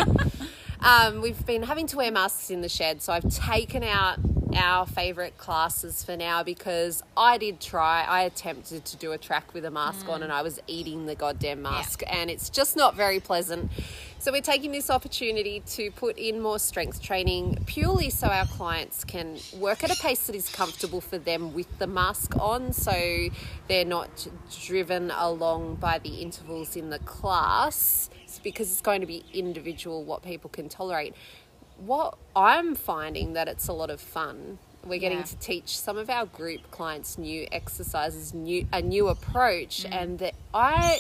um, 0.82 1.22
we've 1.22 1.46
been 1.46 1.64
having 1.64 1.88
to 1.88 1.98
wear 1.98 2.12
masks 2.12 2.50
in 2.50 2.62
the 2.62 2.70
shed, 2.70 3.02
so 3.02 3.14
I've 3.14 3.30
taken 3.30 3.84
out 3.84 4.20
our 4.56 4.86
favourite 4.86 5.38
classes 5.38 6.04
for 6.04 6.16
now 6.16 6.44
because 6.44 7.04
I 7.18 7.38
did 7.38 7.60
try. 7.60 8.04
I 8.04 8.22
attempted 8.22 8.86
to 8.86 8.98
do 8.98 9.12
a 9.12 9.18
track 9.18 9.54
with 9.54 9.66
a 9.66 9.72
mask 9.72 10.08
on, 10.08 10.24
and 10.24 10.32
I 10.32 10.42
was 10.42 10.60
eating 10.68 11.08
the 11.08 11.16
goddamn 11.16 11.62
mask, 11.62 12.02
and 12.08 12.30
it's 12.30 12.50
just 12.50 12.76
not 12.76 12.96
very 12.96 13.20
pleasant. 13.20 13.72
So 14.26 14.32
we're 14.32 14.42
taking 14.42 14.72
this 14.72 14.90
opportunity 14.90 15.60
to 15.74 15.92
put 15.92 16.18
in 16.18 16.42
more 16.42 16.58
strength 16.58 17.00
training 17.00 17.60
purely 17.68 18.10
so 18.10 18.26
our 18.26 18.48
clients 18.48 19.04
can 19.04 19.38
work 19.60 19.84
at 19.84 19.92
a 19.92 20.02
pace 20.02 20.26
that 20.26 20.36
is 20.36 20.50
comfortable 20.50 21.00
for 21.00 21.20
them 21.20 21.54
with 21.54 21.78
the 21.78 21.86
mask 21.86 22.36
on, 22.36 22.74
so 22.74 23.28
they're 23.68 23.86
not 23.86 24.28
driven 24.64 25.12
along 25.12 25.76
by 25.76 26.00
the 26.00 26.24
intervals 26.24 26.76
in 26.76 26.90
the 26.90 26.98
class 26.98 28.10
because 28.44 28.72
it's 28.72 28.82
going 28.82 29.02
to 29.02 29.06
be 29.06 29.24
individual 29.32 30.04
what 30.04 30.24
people 30.24 30.50
can 30.50 30.70
tolerate. 30.70 31.14
What 31.78 32.18
I'm 32.36 32.74
finding 32.74 33.34
that 33.34 33.48
it's 33.48 33.68
a 33.68 33.74
lot 33.74 33.92
of 33.92 34.02
fun. 34.02 34.58
We're 34.84 35.00
getting 35.00 35.20
Yeah. 35.20 35.26
to 35.26 35.36
teach 35.38 35.78
some 35.78 36.00
of 36.00 36.10
our 36.10 36.26
group 36.26 36.72
clients 36.72 37.20
new 37.20 37.48
exercises, 37.52 38.34
new 38.34 38.68
a 38.74 38.82
new 38.82 39.08
approach, 39.08 39.84
Mm. 39.84 40.02
and 40.02 40.20
that 40.20 40.34
I 40.52 40.98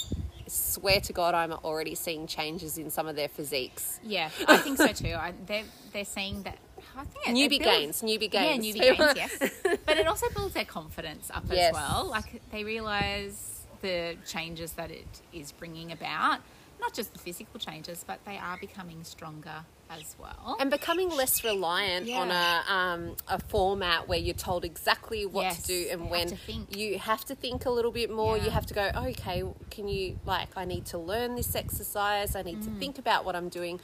swear 0.47 0.99
to 1.01 1.13
God, 1.13 1.33
I'm 1.35 1.51
already 1.53 1.95
seeing 1.95 2.27
changes 2.27 2.77
in 2.77 2.89
some 2.89 3.07
of 3.07 3.15
their 3.15 3.27
physiques. 3.27 3.99
Yeah, 4.03 4.29
I 4.47 4.57
think 4.57 4.77
so 4.77 4.87
too. 4.87 5.13
I, 5.17 5.33
they're 5.45 5.63
they're 5.93 6.05
saying 6.05 6.43
that. 6.43 6.57
I 6.97 7.03
think 7.03 7.35
Newbie 7.37 7.59
builds- 7.61 7.65
gains, 7.65 8.01
newbie 8.03 8.33
Yeah, 8.33 8.43
gains. 8.57 8.65
newbie 8.65 8.97
gains. 9.15 9.17
Yes, 9.17 9.51
but 9.85 9.97
it 9.97 10.07
also 10.07 10.27
builds 10.29 10.53
their 10.53 10.63
confidence 10.65 11.29
up 11.33 11.43
Yes. 11.51 11.69
as 11.69 11.73
well. 11.73 12.07
Like 12.09 12.41
they 12.51 12.63
realize 12.63 13.65
the 13.81 14.15
changes 14.25 14.73
that 14.73 14.91
it 14.91 15.07
is 15.33 15.51
bringing 15.51 15.91
about. 15.91 16.39
Not 16.79 16.93
just 16.93 17.13
the 17.13 17.19
physical 17.19 17.59
changes, 17.59 18.03
but 18.05 18.19
they 18.25 18.37
are 18.37 18.57
becoming 18.59 19.03
stronger 19.03 19.65
as 19.89 20.15
well. 20.19 20.57
and 20.59 20.71
becoming 20.71 21.09
less 21.09 21.43
reliant 21.43 22.09
on 22.09 22.31
a 22.31 22.63
um, 22.67 23.15
a 23.27 23.39
format 23.39 24.07
where 24.07 24.17
you're 24.17 24.33
told 24.33 24.65
exactly 24.65 25.25
what 25.25 25.43
Yes, 25.43 25.61
to 25.61 25.67
do 25.67 25.87
and 25.91 26.09
when 26.09 26.29
have 26.29 26.29
to 26.29 26.35
think. 26.37 26.75
you 26.75 26.97
have 26.99 27.23
to 27.25 27.35
think 27.35 27.65
a 27.65 27.69
little 27.69 27.91
bit 27.91 28.09
more. 28.11 28.37
You 28.37 28.49
have 28.49 28.65
to 28.67 28.73
go, 28.73 28.89
okay, 28.95 29.43
can 29.69 29.87
you 29.87 30.19
like 30.25 30.49
I 30.57 30.65
need 30.65 30.85
to 30.87 30.97
learn 30.97 31.35
this 31.35 31.55
exercise. 31.55 32.35
I 32.35 32.41
need 32.41 32.57
Mm. 32.61 32.65
to 32.73 32.79
think 32.79 32.97
about 32.99 33.25
what 33.25 33.35
I'm 33.35 33.49
doing. 33.49 33.79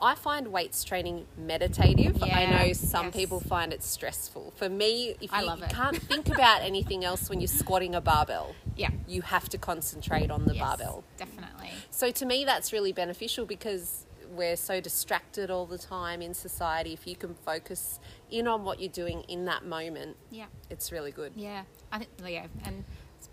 I 0.00 0.14
find 0.14 0.48
weights 0.52 0.84
training 0.84 1.26
meditative. 1.38 2.22
I 2.22 2.44
know 2.44 2.72
some 2.74 3.06
yes. 3.06 3.16
people 3.16 3.40
find 3.40 3.72
it 3.72 3.82
stressful. 3.82 4.52
For 4.56 4.68
me, 4.68 5.14
if 5.22 5.32
I 5.32 5.40
you 5.40 5.46
love 5.46 5.62
it. 5.62 5.70
can't 5.70 5.96
think 6.10 6.28
about 6.28 6.60
anything 6.60 7.02
else 7.02 7.30
when 7.30 7.40
you're 7.40 7.48
squatting 7.48 7.94
a 7.94 8.02
barbell, 8.02 8.54
Yeah. 8.76 8.90
you 9.08 9.22
have 9.22 9.48
to 9.48 9.56
concentrate 9.58 10.30
on 10.30 10.44
the 10.44 10.54
Yes, 10.54 10.62
barbell. 10.62 11.02
Definitely. 11.16 11.55
So 11.96 12.10
to 12.10 12.26
me, 12.26 12.44
that's 12.44 12.74
really 12.74 12.92
beneficial 12.92 13.46
because 13.46 14.04
we're 14.28 14.56
so 14.56 14.82
distracted 14.82 15.50
all 15.50 15.64
the 15.64 15.78
time 15.78 16.20
in 16.20 16.34
society. 16.34 16.92
If 16.92 17.06
you 17.06 17.16
can 17.16 17.32
focus 17.32 17.98
in 18.30 18.46
on 18.46 18.64
what 18.64 18.80
you're 18.80 18.92
doing 18.92 19.22
in 19.28 19.46
that 19.46 19.64
moment, 19.64 20.18
Yeah. 20.30 20.44
it's 20.68 20.92
really 20.92 21.10
good. 21.10 21.32
Yeah. 21.34 21.62
I 21.90 22.00
think 22.00 22.10
yeah, 22.28 22.48
and 22.66 22.84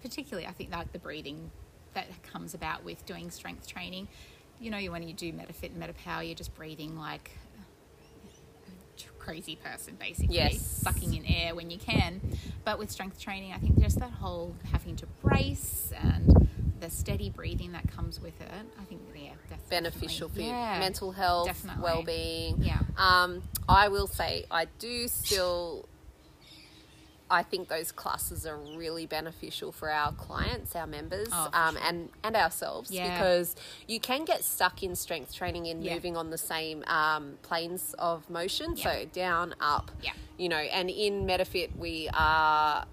particularly 0.02 0.48
I 0.48 0.54
think 0.54 0.72
like 0.72 0.94
the 0.94 1.00
breathing 1.00 1.52
that 1.94 2.08
comes 2.24 2.54
about 2.54 2.86
with 2.86 3.06
doing 3.06 3.32
strength 3.32 3.68
training. 3.68 4.08
You 4.62 4.72
know, 4.72 4.80
when 4.94 5.06
you 5.06 5.14
do 5.14 5.34
MetaFit 5.34 5.74
and 5.76 5.84
MetaPower, 5.84 6.26
you're 6.26 6.34
just 6.34 6.56
breathing 6.56 6.98
like 6.98 7.32
crazy 9.20 9.58
person, 9.58 9.96
basically, 10.00 10.36
Yes. 10.36 10.62
sucking 10.62 11.14
in 11.14 11.26
air 11.26 11.54
when 11.56 11.70
you 11.70 11.78
can. 11.78 12.22
But 12.64 12.78
with 12.80 12.92
strength 12.92 13.20
training, 13.20 13.52
I 13.52 13.58
think 13.58 13.78
just 13.80 14.00
that 14.00 14.12
whole 14.12 14.56
having 14.72 14.96
to 14.98 15.06
brace 15.22 15.92
and 15.96 16.50
the 16.84 16.90
steady 16.90 17.30
breathing 17.30 17.72
that 17.72 17.90
comes 17.90 18.20
with 18.20 18.40
it. 18.42 18.50
I 18.80 18.84
think 18.84 19.02
yeah, 19.16 19.32
that's 19.50 19.62
Beneficial 19.70 20.28
for 20.28 20.36
definitely- 20.36 20.50
your 20.50 20.60
yeah, 20.60 20.80
mental 20.80 21.12
health, 21.14 21.46
definitely. 21.48 21.82
well-being. 21.82 22.62
Yeah. 22.62 22.80
Um, 22.98 23.44
I 23.70 23.88
will 23.88 24.08
say 24.08 24.46
I 24.52 24.66
do 24.80 25.08
still. 25.08 25.88
I 27.32 27.42
think 27.42 27.68
those 27.70 27.92
classes 27.92 28.46
are 28.46 28.58
really 28.58 29.08
beneficial 29.08 29.72
for 29.72 29.90
our 29.90 30.12
clients, 30.12 30.76
our 30.76 30.86
members, 30.86 31.30
Oh, 31.32 31.50
um, 31.54 31.76
sure. 31.76 31.84
and 31.86 32.10
and 32.24 32.36
ourselves 32.36 32.92
Yeah. 32.92 33.12
because 33.18 33.56
you 33.88 34.00
can 34.02 34.26
get 34.26 34.44
stuck 34.44 34.84
in 34.84 34.96
strength 34.96 35.34
training 35.34 35.68
and 35.68 35.84
Yeah. 35.84 35.94
moving 35.96 36.18
on 36.18 36.30
the 36.32 36.38
same 36.38 36.84
um, 36.86 37.38
planes 37.42 37.96
of 37.98 38.30
motion, 38.30 38.76
Yeah. 38.76 38.84
so 38.84 39.06
down, 39.06 39.56
up, 39.62 39.90
Yeah. 40.02 40.12
you 40.38 40.50
know. 40.50 40.58
And 40.58 40.90
in 40.92 41.26
MetaFit, 41.26 41.76
we 41.78 42.10
are 42.14 42.86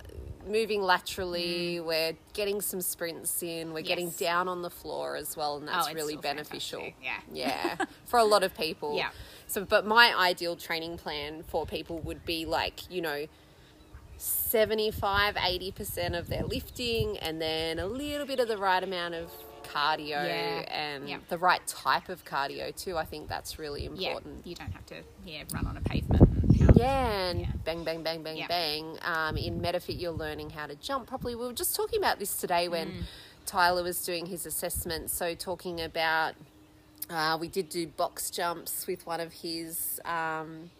moving 0.47 0.83
laterally. 0.83 1.81
We're 1.81 2.15
getting 2.33 2.61
some 2.61 2.81
sprints 2.81 3.43
in. 3.43 3.73
We're 3.73 3.83
getting 3.83 4.11
Mm. 4.11 4.19
Down 4.19 4.49
on 4.49 4.63
the 4.63 4.71
floor 4.71 5.17
as 5.17 5.37
well, 5.37 5.57
and 5.57 5.69
that's 5.69 5.89
Oh, 5.89 5.93
really 5.95 6.17
beneficial. 6.17 6.81
fantastic. 6.81 7.25
Yeah. 7.33 7.77
yeah, 7.79 7.85
for 8.07 8.19
a 8.19 8.25
lot 8.25 8.43
of 8.43 8.55
people. 8.57 8.97
Yeah. 8.97 9.11
So, 9.47 9.65
but 9.65 9.85
my 9.87 10.15
ideal 10.17 10.57
training 10.57 10.97
plan 10.99 11.43
for 11.43 11.67
people 11.67 11.99
would 12.01 12.25
be 12.25 12.45
like, 12.47 12.91
you 12.91 13.01
know, 13.03 13.27
75, 14.17 15.35
80% 15.37 16.19
of 16.19 16.29
their 16.29 16.45
lifting 16.45 17.17
and 17.19 17.41
then 17.41 17.79
a 17.79 17.87
little 17.87 18.27
bit 18.27 18.39
of 18.41 18.49
the 18.49 18.59
right 18.59 18.83
amount 18.83 19.15
of 19.15 19.31
cardio 19.65 20.09
Yeah. 20.09 20.65
and 20.71 21.09
Yeah. 21.09 21.19
the 21.29 21.39
right 21.39 21.65
type 21.67 22.09
of 22.09 22.25
cardio 22.25 22.75
too. 22.75 22.97
I 22.99 23.05
think 23.05 23.29
that's 23.29 23.59
really 23.59 23.83
Yeah, 23.95 24.09
important. 24.11 24.47
you 24.47 24.55
don't 24.55 24.73
have 24.73 24.85
to 24.87 25.03
yeah 25.25 25.45
run 25.53 25.67
on 25.67 25.77
a 25.77 25.81
pavement. 25.81 26.30
And. 26.61 26.77
Yeah, 26.77 27.11
and 27.31 27.41
Yeah. 27.41 27.47
bang, 27.65 27.85
bang, 27.85 28.03
bang, 28.03 28.23
bang, 28.23 28.37
Yeah. 28.37 28.47
bang. 28.49 28.99
Um, 29.03 29.37
in 29.37 29.61
MetaFit, 29.61 30.01
you're 30.01 30.13
learning 30.13 30.51
how 30.51 30.67
to 30.67 30.75
jump 30.77 31.07
properly. 31.09 31.35
We 31.35 31.47
were 31.47 31.53
just 31.53 31.75
talking 31.75 31.99
about 31.99 32.19
this 32.19 32.37
today 32.37 32.69
when 32.69 32.89
Mm. 32.93 33.03
Tyler 33.47 33.83
was 33.83 34.05
doing 34.05 34.27
his 34.27 34.47
assessment. 34.47 35.11
So, 35.11 35.35
talking 35.35 35.81
about, 35.81 36.35
uh, 37.09 37.37
we 37.41 37.49
did 37.49 37.69
do 37.69 37.87
box 37.87 38.31
jumps 38.31 38.87
with 38.87 39.07
one 39.07 39.21
of 39.21 39.33
his 39.33 40.01
um, 40.05 40.71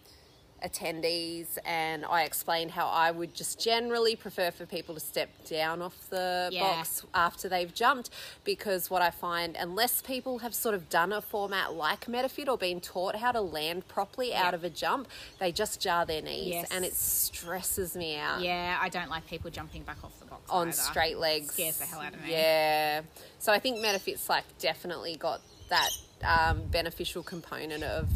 attendees, 0.63 1.57
and 1.65 2.05
I 2.05 2.23
explained 2.23 2.71
how 2.71 2.87
I 2.87 3.11
would 3.11 3.33
just 3.33 3.59
generally 3.59 4.15
prefer 4.15 4.51
for 4.51 4.65
people 4.65 4.93
to 4.95 4.99
step 5.01 5.29
down 5.47 5.81
off 5.81 5.95
the 6.09 6.49
Yeah. 6.51 6.61
box 6.61 7.03
after 7.13 7.49
they've 7.49 7.73
jumped 7.73 8.09
because 8.43 8.89
what 8.89 9.01
I 9.01 9.09
find, 9.09 9.55
unless 9.55 10.01
people 10.01 10.39
have 10.39 10.53
sort 10.53 10.75
of 10.75 10.89
done 10.89 11.11
a 11.11 11.21
format 11.21 11.73
like 11.73 12.05
MetaFit 12.05 12.47
or 12.47 12.57
been 12.57 12.79
taught 12.81 13.15
how 13.17 13.31
to 13.31 13.41
land 13.41 13.87
properly 13.87 14.33
out 14.33 14.53
of 14.53 14.63
a 14.63 14.69
jump, 14.69 15.07
they 15.39 15.51
just 15.51 15.81
jar 15.81 16.05
their 16.05 16.21
knees 16.21 16.47
Yes. 16.53 16.67
and 16.71 16.85
it 16.85 16.95
stresses 16.95 17.95
me 17.95 18.17
out. 18.17 18.41
Yeah, 18.41 18.77
I 18.81 18.89
don't 18.89 19.09
like 19.09 19.27
people 19.27 19.49
jumping 19.51 19.83
back 19.83 20.03
off 20.03 20.17
the 20.19 20.25
box 20.25 20.49
On 20.49 20.67
either. 20.67 20.71
straight 20.77 21.17
legs, 21.17 21.53
Scares 21.53 21.77
the 21.77 21.85
hell 21.85 22.01
out 22.01 22.13
of 22.13 22.21
me. 22.23 22.31
Yeah, 22.31 23.01
so 23.39 23.51
I 23.51 23.59
think 23.59 23.77
MetaFit's 23.77 24.29
like 24.29 24.45
definitely 24.59 25.15
got 25.15 25.41
that 25.69 25.89
um, 26.23 26.63
beneficial 26.67 27.23
component 27.23 27.83
of 27.83 28.07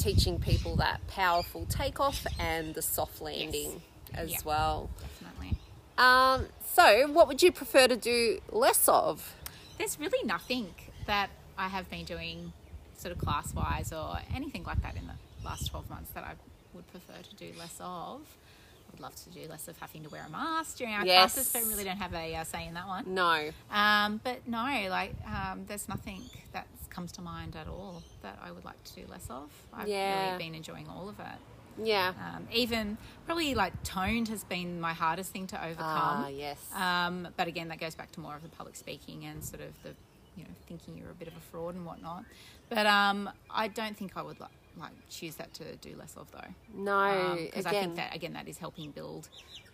teaching 0.00 0.38
people 0.40 0.76
that 0.76 1.06
powerful 1.08 1.66
takeoff 1.66 2.26
and 2.38 2.74
the 2.74 2.82
soft 2.82 3.20
landing 3.20 3.82
as 4.14 4.30
Yeah. 4.30 4.38
well. 4.44 4.90
Definitely. 5.00 5.58
Um, 5.98 6.46
so, 6.74 7.08
what 7.12 7.28
would 7.28 7.42
you 7.42 7.52
prefer 7.52 7.86
to 7.88 7.96
do 7.96 8.40
less 8.50 8.88
of? 8.88 9.34
There's 9.78 9.98
really 9.98 10.26
nothing 10.26 10.74
that 11.06 11.30
I 11.58 11.68
have 11.68 11.88
been 11.90 12.04
doing 12.04 12.52
sort 12.96 13.12
of 13.12 13.18
class 13.18 13.54
wise 13.54 13.92
or 13.92 14.18
anything 14.34 14.64
like 14.64 14.82
that 14.82 14.96
in 14.96 15.06
the 15.06 15.14
last 15.44 15.66
12 15.70 15.88
months 15.90 16.10
that 16.14 16.24
I 16.24 16.34
would 16.74 16.86
prefer 16.90 17.20
to 17.22 17.34
do 17.36 17.52
less 17.58 17.76
of. 17.80 18.20
I 18.22 18.90
would 18.92 19.00
love 19.00 19.14
to 19.24 19.30
do 19.30 19.46
less 19.48 19.68
of 19.68 19.78
having 19.78 20.02
to 20.04 20.08
wear 20.10 20.24
a 20.26 20.30
mask 20.30 20.78
during 20.78 20.94
our 20.94 21.04
Yes. 21.06 21.34
classes, 21.34 21.52
but 21.52 21.62
really 21.68 21.84
don't 21.84 21.96
have 21.98 22.12
a 22.14 22.34
uh, 22.36 22.44
say 22.44 22.66
in 22.66 22.74
that 22.74 22.86
one. 22.88 23.14
No. 23.14 23.50
Um, 23.70 24.20
but 24.24 24.46
no, 24.48 24.86
like 24.90 25.14
um, 25.26 25.64
there's 25.66 25.88
nothing 25.88 26.22
that 26.52 26.66
comes 26.90 27.12
to 27.12 27.22
mind 27.22 27.56
at 27.56 27.68
all 27.68 28.02
that 28.22 28.38
I 28.42 28.50
would 28.52 28.64
like 28.64 28.82
to 28.84 28.94
do 28.94 29.06
less 29.08 29.26
of. 29.30 29.50
I've 29.72 29.88
Yeah. 29.88 30.26
really 30.32 30.38
been 30.44 30.54
enjoying 30.54 30.88
all 30.88 31.08
of 31.08 31.18
it. 31.20 31.38
Yeah. 31.82 32.12
Um, 32.34 32.46
even 32.52 32.98
probably 33.26 33.54
like 33.54 33.72
toned 33.84 34.28
has 34.28 34.44
been 34.44 34.80
my 34.80 34.92
hardest 34.92 35.32
thing 35.32 35.46
to 35.48 35.64
overcome. 35.64 36.24
Ah, 36.24 36.28
yes. 36.28 36.58
Um, 36.74 37.28
but 37.36 37.46
again, 37.48 37.68
that 37.68 37.78
goes 37.80 37.94
back 37.94 38.10
to 38.12 38.20
more 38.20 38.34
of 38.34 38.42
the 38.42 38.48
public 38.50 38.76
speaking 38.76 39.24
and 39.24 39.42
sort 39.42 39.62
of 39.62 39.80
the, 39.82 39.94
you 40.36 40.44
know, 40.44 40.50
thinking 40.66 40.98
you're 40.98 41.10
a 41.10 41.14
bit 41.14 41.28
of 41.28 41.36
a 41.36 41.40
fraud 41.40 41.74
and 41.76 41.86
whatnot. 41.86 42.24
But 42.68 42.86
um, 42.86 43.30
I 43.50 43.68
don't 43.68 43.96
think 43.96 44.16
I 44.16 44.22
would 44.22 44.38
like, 44.40 44.50
like 44.76 44.92
choose 45.08 45.36
that 45.36 45.54
to 45.54 45.76
do 45.76 45.94
less 45.96 46.16
of 46.16 46.30
though. 46.32 46.54
no. 46.74 47.36
Because 47.40 47.66
again, 47.66 47.74
I 47.76 47.80
think 47.80 47.96
that 47.96 48.14
again 48.14 48.32
that 48.34 48.48
is 48.48 48.58
helping 48.58 48.90
build 48.90 49.28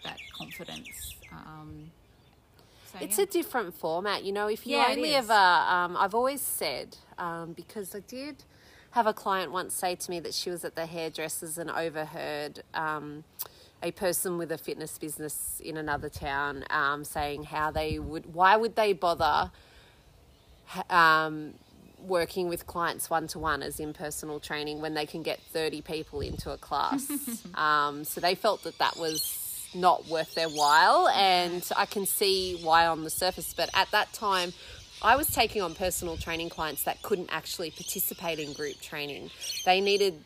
that 0.05 0.19
confidence. 0.37 1.15
Um, 1.33 1.91
so, 2.93 2.99
It's 3.01 3.19
yeah. 3.19 3.25
a 3.25 3.27
different 3.27 3.75
format, 3.75 4.23
you 4.23 4.33
know. 4.33 4.47
If 4.47 4.67
you 4.67 4.77
Yeah, 4.77 4.89
only 4.91 5.15
ever, 5.15 5.33
um, 5.33 5.97
I've 5.97 6.15
always 6.15 6.41
said 6.41 6.97
um, 7.19 7.53
because 7.53 7.95
I 7.95 8.01
did 8.01 8.45
have 8.93 9.07
a 9.07 9.13
client 9.13 9.53
once 9.53 9.75
say 9.75 9.95
to 9.95 10.11
me 10.11 10.21
that 10.21 10.35
she 10.35 10.51
was 10.51 10.65
at 10.65 10.75
the 10.75 10.87
hairdressers 10.87 11.59
and 11.59 11.71
overheard 11.71 12.63
um, 12.75 13.25
a 13.83 13.91
person 13.91 14.39
with 14.39 14.51
a 14.51 14.59
fitness 14.59 14.99
business 14.99 15.61
in 15.63 15.77
another 15.77 16.09
town 16.09 16.65
um, 16.71 17.05
saying 17.05 17.45
how 17.45 17.71
they 17.71 17.99
would, 17.99 18.35
why 18.35 18.57
would 18.57 18.75
they 18.75 18.93
bother 18.93 19.51
um, 20.91 21.55
working 22.01 22.49
with 22.49 22.67
clients 22.67 23.11
one 23.11 23.27
to 23.29 23.39
one 23.39 23.63
as 23.63 23.81
in 23.81 23.93
personal 23.93 24.41
training 24.41 24.81
when 24.81 24.95
they 24.95 25.07
can 25.07 25.23
get 25.23 25.41
30 25.41 25.83
people 25.83 26.21
into 26.21 26.51
a 26.51 26.57
class. 26.57 27.11
um, 27.55 28.05
so 28.05 28.21
they 28.21 28.35
felt 28.35 28.63
that 28.65 28.79
that 28.79 28.97
was 28.97 29.43
not 29.75 30.07
worth 30.07 30.35
their 30.35 30.49
while, 30.49 31.09
and 31.09 31.69
I 31.77 31.87
can 31.87 32.07
see 32.07 32.59
why 32.63 32.87
on 32.87 33.05
the 33.05 33.11
surface. 33.11 33.53
But 33.55 33.69
at 33.75 33.91
that 33.91 34.13
time, 34.13 34.53
I 35.03 35.17
was 35.17 35.29
taking 35.29 35.63
on 35.63 35.75
personal 35.75 36.17
training 36.17 36.49
clients 36.49 36.85
that 36.85 37.03
couldn't 37.03 37.29
actually 37.31 37.71
participate 37.71 38.39
in 38.39 38.53
group 38.53 38.81
training. 38.81 39.31
They 39.65 39.81
needed 39.81 40.23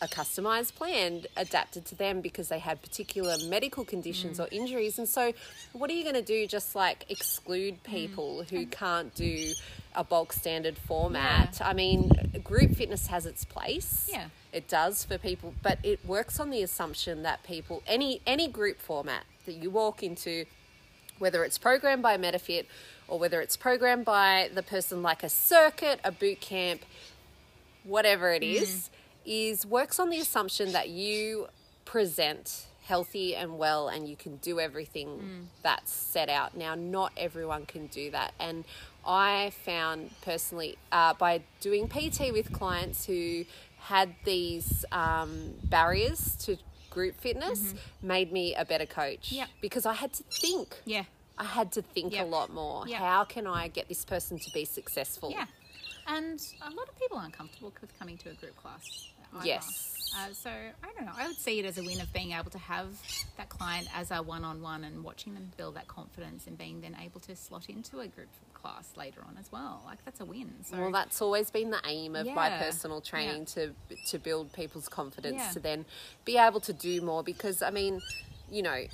a 0.00 0.06
customized 0.06 0.74
plan 0.76 1.22
adapted 1.36 1.84
to 1.86 1.94
them 1.94 2.20
because 2.20 2.48
they 2.48 2.60
had 2.60 2.80
particular 2.82 3.36
medical 3.48 3.84
conditions 3.84 4.38
mm. 4.38 4.44
or 4.44 4.48
injuries. 4.52 4.98
And 4.98 5.08
so, 5.08 5.32
what 5.72 5.90
are 5.90 5.92
you 5.92 6.04
going 6.04 6.14
to 6.14 6.22
do? 6.22 6.46
Just 6.46 6.74
like 6.74 7.04
exclude 7.08 7.82
mm. 7.82 7.90
people 7.90 8.44
who 8.48 8.64
mm. 8.64 8.70
can't 8.70 9.14
do 9.14 9.52
a 9.94 10.04
bulk 10.04 10.32
standard 10.32 10.78
format? 10.78 11.60
I 11.62 11.72
mean, 11.72 12.12
group 12.44 12.76
fitness 12.76 13.08
has 13.08 13.26
its 13.26 13.44
place. 13.44 14.08
Yeah. 14.12 14.26
It 14.52 14.68
does 14.68 15.04
for 15.04 15.18
people, 15.18 15.54
but 15.62 15.78
it 15.82 16.04
works 16.06 16.40
on 16.40 16.50
the 16.50 16.62
assumption 16.62 17.22
that 17.24 17.42
people, 17.42 17.82
any 17.86 18.20
any 18.26 18.48
group 18.48 18.80
format 18.80 19.24
that 19.46 19.54
you 19.54 19.70
walk 19.70 20.02
into, 20.02 20.44
whether 21.18 21.44
it's 21.44 21.58
programmed 21.58 22.02
by 22.02 22.16
MetaFit 22.16 22.66
or 23.08 23.18
whether 23.18 23.40
it's 23.40 23.56
programmed 23.56 24.04
by 24.04 24.50
the 24.54 24.62
person 24.62 25.02
like 25.02 25.22
a 25.22 25.28
circuit, 25.28 25.98
a 26.04 26.12
boot 26.12 26.40
camp, 26.40 26.82
whatever 27.84 28.32
it 28.32 28.42
is, 28.42 28.90
is 29.24 29.64
works 29.66 29.98
on 29.98 30.10
the 30.10 30.18
assumption 30.18 30.72
that 30.72 30.88
you 30.88 31.48
present 31.84 32.66
healthy 32.84 33.34
and 33.36 33.58
well 33.58 33.88
and 33.88 34.08
you 34.08 34.16
can 34.16 34.36
do 34.36 34.58
everything 34.60 35.48
that's 35.62 35.92
set 35.92 36.28
out. 36.28 36.56
Now, 36.56 36.74
not 36.74 37.12
everyone 37.16 37.66
can 37.66 37.86
do 37.88 38.10
that. 38.12 38.32
And 38.40 38.64
I 39.06 39.52
found 39.64 40.10
personally 40.22 40.76
uh, 40.92 41.14
by 41.14 41.42
doing 41.60 41.88
PT 41.88 42.32
with 42.32 42.52
clients 42.52 43.04
who 43.06 43.44
had 43.80 44.14
these 44.24 44.84
um, 44.92 45.54
barriers 45.64 46.34
to 46.40 46.56
group 46.90 47.20
fitness 47.20 47.74
made 48.02 48.32
me 48.32 48.54
a 48.54 48.64
better 48.64 48.86
coach 48.86 49.30
Yep. 49.32 49.48
because 49.60 49.86
I 49.86 49.92
had 49.94 50.12
to 50.14 50.22
think. 50.24 50.76
yeah, 50.86 51.04
I 51.38 51.44
had 51.44 51.72
to 51.72 51.82
think 51.82 52.12
Yep. 52.12 52.26
a 52.26 52.28
lot 52.28 52.52
more. 52.52 52.86
Yep. 52.88 52.98
How 52.98 53.24
can 53.24 53.46
I 53.46 53.68
get 53.68 53.88
this 53.88 54.04
person 54.04 54.38
to 54.40 54.50
be 54.50 54.64
successful? 54.64 55.30
yeah. 55.30 55.46
And 56.06 56.40
a 56.62 56.70
lot 56.70 56.88
of 56.88 56.98
people 56.98 57.18
aren't 57.18 57.34
comfortable 57.34 57.72
with 57.80 57.96
coming 57.98 58.16
to 58.18 58.30
a 58.30 58.34
group 58.34 58.56
class. 58.56 59.08
either. 59.34 59.44
Yes. 59.46 60.10
Uh, 60.16 60.32
so 60.32 60.48
I 60.50 60.86
don't 60.96 61.04
know. 61.04 61.12
I 61.14 61.26
would 61.26 61.36
see 61.36 61.58
it 61.58 61.66
as 61.66 61.76
a 61.76 61.82
win 61.82 62.00
of 62.00 62.10
being 62.14 62.32
able 62.32 62.50
to 62.50 62.58
have 62.58 62.88
that 63.36 63.50
client 63.50 63.86
as 63.94 64.10
a 64.10 64.22
one-on-one 64.22 64.84
and 64.84 65.04
watching 65.04 65.34
them 65.34 65.52
build 65.58 65.74
that 65.76 65.86
confidence 65.86 66.46
and 66.46 66.56
being 66.56 66.80
then 66.80 66.96
able 67.04 67.20
to 67.20 67.36
slot 67.36 67.68
into 67.68 68.00
a 68.00 68.06
group 68.08 68.28
class 68.54 68.88
later 68.96 69.20
on 69.28 69.36
as 69.38 69.52
well. 69.52 69.82
Like 69.84 70.02
that's 70.06 70.20
a 70.20 70.24
win. 70.24 70.50
So 70.64 70.78
Well, 70.78 70.92
that's 70.92 71.20
always 71.20 71.50
been 71.50 71.70
the 71.70 71.82
aim 71.84 72.16
of 72.16 72.26
my 72.26 72.48
personal 72.58 73.02
training 73.02 73.44
to 73.46 73.74
to 74.06 74.18
build 74.18 74.50
people's 74.54 74.88
confidence 74.88 75.36
Yeah. 75.42 75.50
to 75.52 75.60
then 75.60 75.84
be 76.24 76.38
able 76.38 76.60
to 76.60 76.72
do 76.72 77.02
more 77.02 77.22
because 77.22 77.60
I 77.60 77.68
mean, 77.70 78.00
you 78.50 78.62
know, 78.62 78.86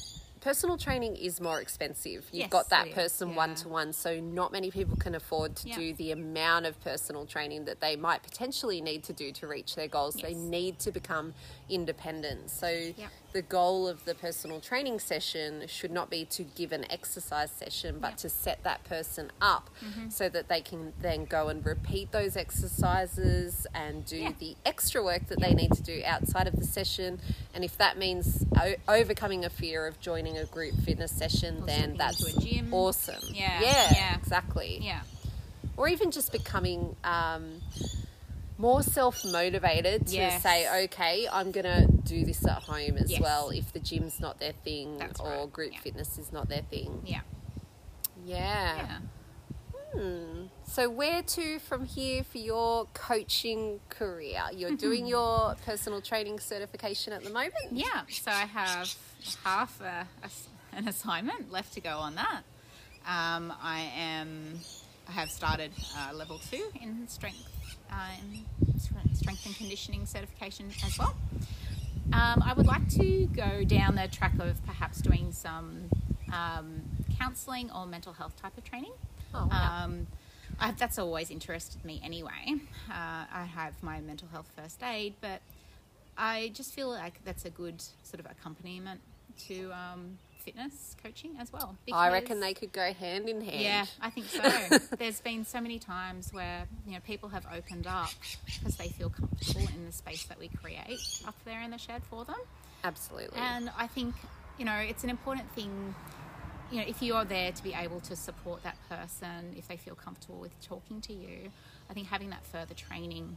personal 0.44 0.76
training 0.76 1.16
is 1.16 1.40
more 1.40 1.58
expensive. 1.58 2.28
You've 2.30 2.42
Yes, 2.42 2.50
got 2.50 2.68
that 2.68 2.92
person 2.92 3.34
one 3.34 3.54
to 3.56 3.68
one, 3.68 3.94
so 3.94 4.20
not 4.20 4.52
many 4.52 4.70
people 4.70 4.94
can 4.96 5.14
afford 5.14 5.56
to 5.56 5.68
Yeah. 5.70 5.76
do 5.76 5.94
the 5.94 6.12
amount 6.12 6.66
of 6.66 6.78
personal 6.82 7.24
training 7.24 7.64
that 7.64 7.80
they 7.80 7.96
might 7.96 8.22
potentially 8.22 8.82
need 8.82 9.02
to 9.04 9.14
do 9.14 9.32
to 9.32 9.46
reach 9.46 9.74
their 9.74 9.88
goals. 9.88 10.16
They 10.16 10.34
need 10.34 10.78
to 10.80 10.92
become 10.92 11.32
independent. 11.70 12.50
So 12.50 12.92
the 13.34 13.42
goal 13.42 13.88
of 13.88 14.04
the 14.04 14.14
personal 14.14 14.60
training 14.60 15.00
session 15.00 15.64
should 15.66 15.90
not 15.90 16.08
be 16.08 16.24
to 16.24 16.44
give 16.44 16.70
an 16.70 16.86
exercise 16.88 17.50
session, 17.50 17.98
but 18.00 18.10
Yeah. 18.12 18.16
to 18.18 18.28
set 18.28 18.62
that 18.62 18.84
person 18.84 19.32
up 19.42 19.70
Mm-hmm. 19.84 20.08
so 20.10 20.28
that 20.28 20.48
they 20.48 20.60
can 20.60 20.92
then 21.00 21.24
go 21.24 21.48
and 21.48 21.66
repeat 21.66 22.12
those 22.12 22.36
exercises 22.36 23.66
and 23.74 24.04
do 24.06 24.18
Yeah. 24.18 24.32
the 24.38 24.56
extra 24.64 25.02
work 25.02 25.26
that 25.26 25.40
they 25.40 25.52
need 25.52 25.72
to 25.72 25.82
do 25.82 26.00
outside 26.06 26.46
of 26.46 26.54
the 26.54 26.64
session. 26.64 27.20
And 27.52 27.64
if 27.64 27.76
that 27.78 27.98
means 27.98 28.44
o- 28.56 28.76
overcoming 28.86 29.44
a 29.44 29.50
fear 29.50 29.88
of 29.88 29.98
joining 30.00 30.38
a 30.38 30.44
group 30.44 30.76
fitness 30.84 31.10
session, 31.10 31.62
Or 31.62 31.66
then 31.66 31.96
that's 31.96 32.22
awesome. 32.72 33.20
Yeah, 33.32 33.60
yeah, 33.60 33.88
yeah. 33.94 34.16
exactly. 34.16 34.78
yeah, 34.80 35.00
Or 35.76 35.88
even 35.88 36.12
just 36.12 36.30
becoming 36.30 36.94
um, 37.02 37.60
more 38.58 38.82
self 38.82 39.24
motivated 39.24 40.06
to 40.08 40.14
Yes. 40.14 40.42
say, 40.42 40.84
okay, 40.84 41.26
I'm 41.30 41.50
going 41.50 41.64
to 41.64 41.86
do 42.04 42.24
this 42.24 42.44
at 42.46 42.62
home 42.64 42.96
as 42.98 43.10
Yes. 43.10 43.20
well 43.20 43.50
if 43.50 43.72
the 43.72 43.80
gym's 43.80 44.20
not 44.20 44.38
their 44.38 44.52
thing 44.64 44.98
That's 44.98 45.20
or 45.20 45.30
right, 45.40 45.52
group 45.52 45.72
yeah. 45.72 45.80
fitness 45.80 46.18
is 46.18 46.32
not 46.32 46.48
their 46.48 46.62
thing. 46.62 47.02
yeah, 47.04 47.20
Yeah. 48.24 48.76
yeah. 48.76 48.98
Hmm. 49.92 50.46
So, 50.66 50.90
where 50.90 51.22
to 51.22 51.58
from 51.60 51.84
here 51.84 52.24
for 52.24 52.38
your 52.38 52.86
coaching 52.94 53.78
career? 53.90 54.42
You're 54.52 54.76
doing 54.88 55.06
your 55.06 55.54
personal 55.64 56.00
training 56.00 56.40
certification 56.40 57.12
at 57.12 57.22
the 57.22 57.30
moment? 57.30 57.54
Yeah, 57.70 58.02
so 58.08 58.32
I 58.32 58.46
have 58.46 58.92
half 59.44 59.80
a, 59.80 60.08
a 60.24 60.30
an 60.76 60.88
assignment 60.88 61.52
left 61.52 61.74
to 61.74 61.80
go 61.80 61.98
on 61.98 62.16
that. 62.16 62.42
Um, 63.06 63.52
I 63.62 63.88
am. 63.96 64.58
I 65.08 65.12
have 65.12 65.30
started 65.30 65.70
uh, 65.96 66.12
level 66.14 66.40
two 66.50 66.72
in 66.80 67.06
strength, 67.06 67.53
uh, 67.94 68.78
strength 69.16 69.46
and 69.46 69.56
conditioning 69.56 70.06
certification 70.06 70.70
as 70.84 70.98
well. 70.98 71.14
Um, 72.12 72.42
I 72.42 72.52
would 72.56 72.66
like 72.66 72.88
to 72.90 73.26
go 73.26 73.64
down 73.64 73.94
the 73.94 74.08
track 74.08 74.34
of 74.38 74.64
perhaps 74.66 75.00
doing 75.00 75.32
some 75.32 75.88
um, 76.32 76.82
counselling 77.18 77.70
or 77.70 77.86
mental 77.86 78.12
health 78.12 78.36
type 78.40 78.56
of 78.58 78.64
training. 78.64 78.92
Oh, 79.34 79.46
wow. 79.50 79.84
Um, 79.84 80.06
I, 80.60 80.72
that's 80.72 80.98
always 80.98 81.30
interested 81.30 81.84
me 81.84 82.00
anyway. 82.04 82.54
Uh, 82.88 83.24
I 83.32 83.44
have 83.54 83.82
my 83.82 84.00
mental 84.00 84.28
health 84.28 84.50
first 84.56 84.82
aid, 84.82 85.14
but 85.20 85.40
I 86.16 86.52
just 86.54 86.74
feel 86.74 86.88
like 86.88 87.24
that's 87.24 87.44
a 87.44 87.50
good 87.50 87.82
sort 88.02 88.20
of 88.20 88.26
accompaniment 88.26 89.00
to 89.48 89.72
um, 89.72 90.18
fitness 90.44 90.94
coaching 91.02 91.36
as 91.40 91.52
well. 91.52 91.76
I 91.92 92.10
reckon 92.10 92.40
they 92.40 92.54
could 92.54 92.72
go 92.72 92.92
hand 92.92 93.28
in 93.28 93.40
hand. 93.40 93.60
yeah, 93.60 93.86
I 94.00 94.10
think 94.10 94.26
so. 94.26 94.78
There's 94.98 95.20
been 95.20 95.44
so 95.44 95.60
many 95.60 95.78
times 95.78 96.32
where 96.32 96.66
you 96.86 96.92
know 96.92 97.00
people 97.06 97.28
have 97.30 97.46
opened 97.54 97.86
up 97.86 98.10
because 98.46 98.76
they 98.76 98.88
feel 98.88 99.10
comfortable 99.10 99.66
in 99.74 99.86
the 99.86 99.92
space 99.92 100.24
that 100.24 100.38
we 100.38 100.48
create 100.48 101.22
up 101.26 101.36
there 101.44 101.60
in 101.62 101.70
the 101.70 101.78
shed 101.78 102.02
for 102.04 102.24
them. 102.24 102.36
Absolutely. 102.84 103.38
And 103.38 103.70
I 103.76 103.86
think, 103.86 104.14
you 104.58 104.64
know, 104.64 104.76
it's 104.76 105.04
an 105.04 105.10
important 105.10 105.50
thing, 105.52 105.94
you 106.70 106.78
know, 106.78 106.84
if 106.86 107.00
you 107.00 107.14
are 107.14 107.24
there 107.24 107.50
to 107.50 107.62
be 107.62 107.72
able 107.72 108.00
to 108.00 108.14
support 108.14 108.62
that 108.62 108.76
person, 108.90 109.54
if 109.56 109.66
they 109.66 109.78
feel 109.78 109.94
comfortable 109.94 110.38
with 110.38 110.52
talking 110.60 111.00
to 111.02 111.14
you, 111.14 111.50
I 111.88 111.94
think 111.94 112.08
having 112.08 112.30
that 112.30 112.44
further 112.44 112.74
training 112.74 113.36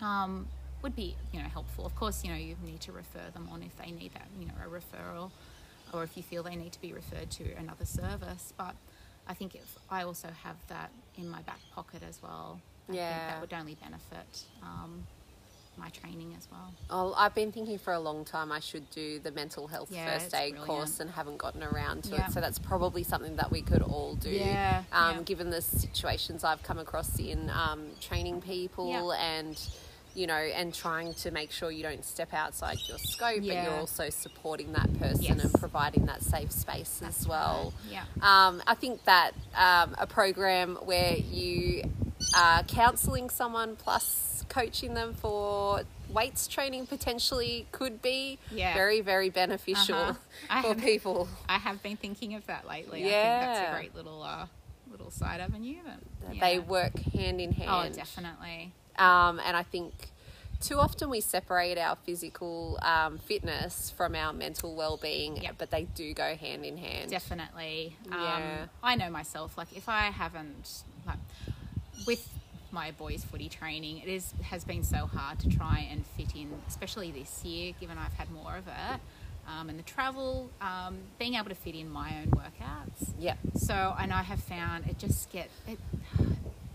um, 0.00 0.46
would 0.82 0.94
be, 0.94 1.16
you 1.32 1.42
know, 1.42 1.48
helpful. 1.48 1.84
Of 1.84 1.96
course, 1.96 2.24
you 2.24 2.30
know, 2.30 2.36
you 2.36 2.56
need 2.64 2.80
to 2.82 2.92
refer 2.92 3.30
them 3.34 3.48
on 3.50 3.64
if 3.64 3.76
they 3.76 3.90
need 3.90 4.12
that, 4.14 4.28
you 4.38 4.46
know, 4.46 4.54
a 4.64 4.68
referral 4.68 5.32
or 5.92 6.02
if 6.04 6.16
you 6.16 6.22
feel 6.22 6.42
they 6.42 6.56
need 6.56 6.72
to 6.72 6.80
be 6.80 6.92
referred 6.92 7.30
to 7.32 7.52
another 7.54 7.84
service. 7.84 8.52
But 8.56 8.74
I 9.26 9.34
think 9.34 9.54
if 9.54 9.76
I 9.90 10.02
also 10.04 10.28
have 10.44 10.56
that 10.68 10.90
in 11.16 11.28
my 11.28 11.42
back 11.42 11.60
pocket 11.74 12.02
as 12.08 12.20
well, 12.22 12.60
I 12.88 12.92
think 12.92 12.96
Yeah. 12.98 13.26
that 13.28 13.40
would 13.40 13.52
only 13.52 13.74
benefit 13.74 14.44
um, 14.62 15.06
my 15.76 15.90
training 15.90 16.34
as 16.36 16.48
well. 16.50 16.72
Oh, 16.90 17.14
I've 17.16 17.34
been 17.34 17.52
thinking 17.52 17.78
for 17.78 17.92
a 17.92 18.00
long 18.00 18.24
time 18.24 18.50
I 18.50 18.58
should 18.58 18.90
do 18.90 19.18
the 19.20 19.30
mental 19.30 19.68
health 19.68 19.90
Yeah, 19.92 20.18
first 20.18 20.34
aid 20.34 20.54
brilliant. 20.54 20.66
course 20.66 20.98
and 21.00 21.08
haven't 21.10 21.38
gotten 21.38 21.62
around 21.62 22.04
to 22.04 22.14
Yeah. 22.16 22.26
it. 22.26 22.32
So 22.32 22.40
that's 22.40 22.58
probably 22.58 23.04
something 23.04 23.36
that 23.36 23.50
we 23.52 23.62
could 23.62 23.82
all 23.82 24.14
do. 24.16 24.30
Yeah, 24.30 24.82
Um. 24.92 25.22
Given 25.22 25.50
the 25.50 25.62
situations 25.62 26.42
I've 26.42 26.62
come 26.64 26.78
across 26.78 27.18
in 27.18 27.48
um, 27.50 27.90
training 28.00 28.40
people 28.40 29.12
and 29.12 29.56
you 30.14 30.26
know, 30.26 30.34
and 30.34 30.74
trying 30.74 31.14
to 31.14 31.30
make 31.30 31.50
sure 31.52 31.70
you 31.70 31.82
don't 31.82 32.04
step 32.04 32.32
outside 32.34 32.78
your 32.88 32.98
scope, 32.98 33.36
but 33.38 33.44
you're 33.44 33.70
also 33.78 34.10
supporting 34.10 34.72
that 34.72 34.92
person 34.98 35.22
Yes. 35.22 35.44
and 35.44 35.52
providing 35.54 36.06
that 36.06 36.22
safe 36.22 36.50
space 36.50 36.98
That's 37.00 37.20
as 37.20 37.28
well. 37.28 37.72
right, 37.90 37.92
yeah. 37.92 38.46
Um, 38.48 38.62
I 38.66 38.74
think 38.74 39.04
that 39.04 39.32
um, 39.54 39.94
a 39.98 40.06
program 40.06 40.76
where 40.76 41.16
you 41.16 41.84
are 42.36 42.62
counselling 42.64 43.30
someone 43.30 43.76
plus 43.76 44.44
coaching 44.48 44.94
them 44.94 45.14
for 45.14 45.82
weights 46.10 46.48
training 46.48 46.86
potentially 46.86 47.66
could 47.70 48.00
be 48.00 48.38
Yeah. 48.50 48.72
very, 48.74 49.00
very 49.02 49.28
beneficial 49.30 49.94
Uh-huh. 50.48 50.62
For 50.62 50.74
people. 50.74 51.28
I 51.48 51.58
have 51.58 51.82
been 51.82 51.96
thinking 51.98 52.34
of 52.34 52.46
that 52.46 52.66
lately. 52.66 53.04
I 53.04 53.08
Yeah. 53.08 53.40
think 53.40 53.54
that's 53.54 53.68
a 53.70 53.76
great 53.78 53.94
little 53.94 54.22
uh, 54.22 54.46
little 54.90 55.10
side 55.10 55.40
avenue. 55.40 55.76
But, 56.24 56.34
yeah. 56.36 56.40
They 56.40 56.58
work 56.58 56.98
hand 57.12 57.40
in 57.42 57.52
hand. 57.52 57.70
Oh, 57.70 57.80
hand. 57.82 57.94
definitely. 57.94 58.72
Um, 58.98 59.40
and 59.44 59.56
I 59.56 59.62
think 59.62 59.92
too 60.60 60.78
often 60.78 61.08
we 61.08 61.20
separate 61.20 61.78
our 61.78 61.96
physical 61.96 62.78
um, 62.82 63.18
fitness 63.18 63.92
from 63.96 64.14
our 64.16 64.32
mental 64.32 64.74
well-being, 64.74 65.36
Yep. 65.42 65.54
but 65.56 65.70
they 65.70 65.84
do 65.84 66.12
go 66.14 66.34
hand 66.34 66.64
in 66.64 66.76
hand. 66.78 67.10
Definitely. 67.10 67.96
Yeah. 68.10 68.60
Um, 68.62 68.68
I 68.82 68.96
know 68.96 69.08
myself. 69.10 69.56
Like 69.56 69.76
if 69.76 69.88
I 69.88 70.06
haven't 70.06 70.82
like 71.06 71.18
with 72.06 72.28
my 72.72 72.90
boys 72.90 73.24
footy 73.24 73.48
training, 73.48 73.98
it 73.98 74.08
is 74.08 74.34
has 74.42 74.64
been 74.64 74.82
so 74.82 75.06
hard 75.06 75.38
to 75.40 75.48
try 75.48 75.86
and 75.90 76.04
fit 76.04 76.34
in, 76.34 76.50
especially 76.66 77.10
this 77.12 77.44
year, 77.44 77.72
given 77.80 77.96
I've 77.96 78.12
had 78.14 78.30
more 78.30 78.56
of 78.56 78.66
it. 78.66 79.00
Um, 79.48 79.70
and 79.70 79.78
the 79.78 79.82
travel, 79.84 80.50
um, 80.60 80.98
being 81.18 81.34
able 81.36 81.48
to 81.48 81.54
fit 81.54 81.74
in 81.74 81.88
my 81.88 82.16
own 82.20 82.32
workouts. 82.32 83.12
Yeah. 83.18 83.36
So, 83.54 83.94
and 83.98 84.12
I 84.12 84.22
have 84.22 84.40
found 84.42 84.86
it 84.86 84.98
just 84.98 85.30
get 85.32 85.48
it 85.66 85.78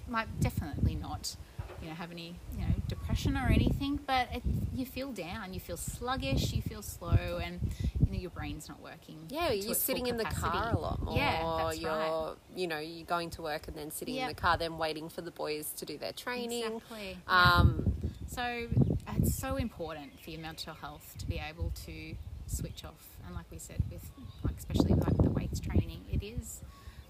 might 0.08 0.28
definitely 0.40 0.96
not, 0.96 1.36
you 1.84 1.90
know, 1.90 1.96
have 1.96 2.12
any 2.12 2.36
you 2.58 2.66
know 2.66 2.74
depression 2.88 3.36
or 3.38 3.48
anything, 3.48 4.00
but 4.08 4.28
it, 4.34 4.44
you 4.74 4.86
feel 4.86 5.12
down, 5.12 5.54
you 5.54 5.60
feel 5.60 5.78
sluggish, 5.78 6.54
you 6.54 6.62
feel 6.62 6.82
slow, 6.82 7.40
and 7.44 7.60
you 8.00 8.12
know 8.12 8.18
your 8.18 8.30
brain's 8.32 8.70
not 8.70 8.82
working. 8.82 9.20
Yeah, 9.30 9.52
you're 9.52 9.76
sitting 9.76 10.08
in 10.08 10.18
the 10.18 10.24
car 10.26 10.74
a 10.74 10.80
lot 10.80 11.02
more. 11.02 11.16
Yeah, 11.18 11.64
that's 11.66 11.80
you're, 11.80 11.92
right. 11.92 12.34
you 12.56 12.68
know, 12.68 12.80
you're 12.80 13.06
going 13.06 13.30
to 13.32 13.42
work 13.42 13.68
and 13.68 13.76
then 13.78 13.92
sitting 13.92 14.16
in 14.16 14.28
the 14.28 14.34
car, 14.34 14.58
then 14.58 14.78
waiting 14.78 15.10
for 15.10 15.22
the 15.22 15.32
boys 15.32 15.72
to 15.78 15.86
do 15.86 15.98
their 15.98 16.14
training. 16.14 16.64
Exactly. 16.66 17.18
yeah. 17.28 17.54
Um, 17.54 17.94
So 18.28 18.68
it's 19.16 19.36
so 19.36 19.58
important 19.58 20.20
for 20.20 20.32
your 20.32 20.42
mental 20.42 20.74
health 20.74 21.16
to 21.20 21.28
be 21.28 21.40
able 21.40 21.72
to 21.86 22.16
switch 22.48 22.84
off. 22.84 23.18
And 23.26 23.36
like 23.36 23.46
we 23.52 23.60
said, 23.60 23.82
with 23.92 24.10
like 24.44 24.58
especially 24.58 24.94
like 24.94 25.18
the 25.18 25.30
weights 25.30 25.60
training, 25.60 26.02
it 26.12 26.24
is 26.24 26.62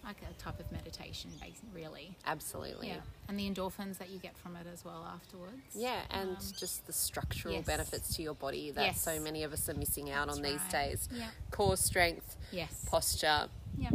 like 0.03 0.17
a 0.29 0.33
type 0.41 0.59
of 0.59 0.69
meditation, 0.71 1.31
really. 1.73 2.15
absolutely. 2.25 2.89
Yeah, 2.89 2.97
and 3.29 3.39
the 3.39 3.49
endorphins 3.49 3.97
that 3.99 4.09
you 4.09 4.19
get 4.19 4.37
from 4.37 4.55
it 4.57 4.67
as 4.71 4.83
well 4.83 5.07
afterwards. 5.13 5.61
Yeah, 5.73 6.01
and 6.09 6.31
Um, 6.31 6.37
just 6.57 6.85
the 6.85 6.93
structural 6.93 7.53
yes. 7.55 7.65
benefits 7.65 8.15
to 8.15 8.21
your 8.21 8.33
body 8.35 8.71
that 8.71 8.83
Yes. 8.83 9.01
so 9.01 9.19
many 9.19 9.43
of 9.43 9.53
us 9.53 9.69
are 9.69 9.73
missing 9.73 10.11
out 10.11 10.27
on 10.29 10.41
these 10.41 10.59
right. 10.59 10.71
days. 10.71 11.07
Yeah. 11.11 11.29
Core 11.51 11.77
strength, 11.77 12.35
Yes. 12.51 12.83
posture. 12.85 13.47
Yeah. 13.77 13.91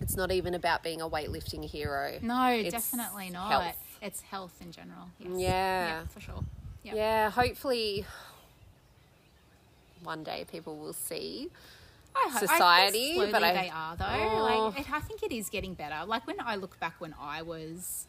It's 0.00 0.16
not 0.16 0.30
even 0.30 0.54
about 0.54 0.82
being 0.82 1.00
a 1.02 1.08
weightlifting 1.08 1.64
hero. 1.68 2.18
No, 2.22 2.46
It's 2.50 2.70
definitely 2.70 3.30
not. 3.30 3.50
health. 3.50 3.76
It's 4.00 4.20
health 4.22 4.54
in 4.60 4.70
general. 4.70 5.08
Yes. 5.18 5.30
Yeah. 5.40 6.06
for 6.06 6.20
sure. 6.20 6.44
Yeah. 6.84 6.94
Yeah, 6.94 7.30
hopefully 7.30 8.06
one 10.02 10.22
day 10.22 10.44
people 10.50 10.76
will 10.76 10.92
see. 10.92 11.50
I 12.26 12.38
Society, 12.40 13.20
I 13.20 13.30
but 13.30 13.42
I- 13.42 13.52
they 13.54 13.70
are 13.74 13.96
though. 13.96 14.04
Oh. 14.38 14.42
Like 14.70 14.80
it, 14.80 14.92
I 14.92 15.00
think 15.00 15.22
it 15.22 15.32
is 15.32 15.48
getting 15.48 15.74
better. 15.74 16.04
Like 16.06 16.26
when 16.26 16.36
I 16.40 16.56
look 16.56 16.78
back 16.80 16.94
when 16.98 17.14
I 17.20 17.42
was 17.42 18.06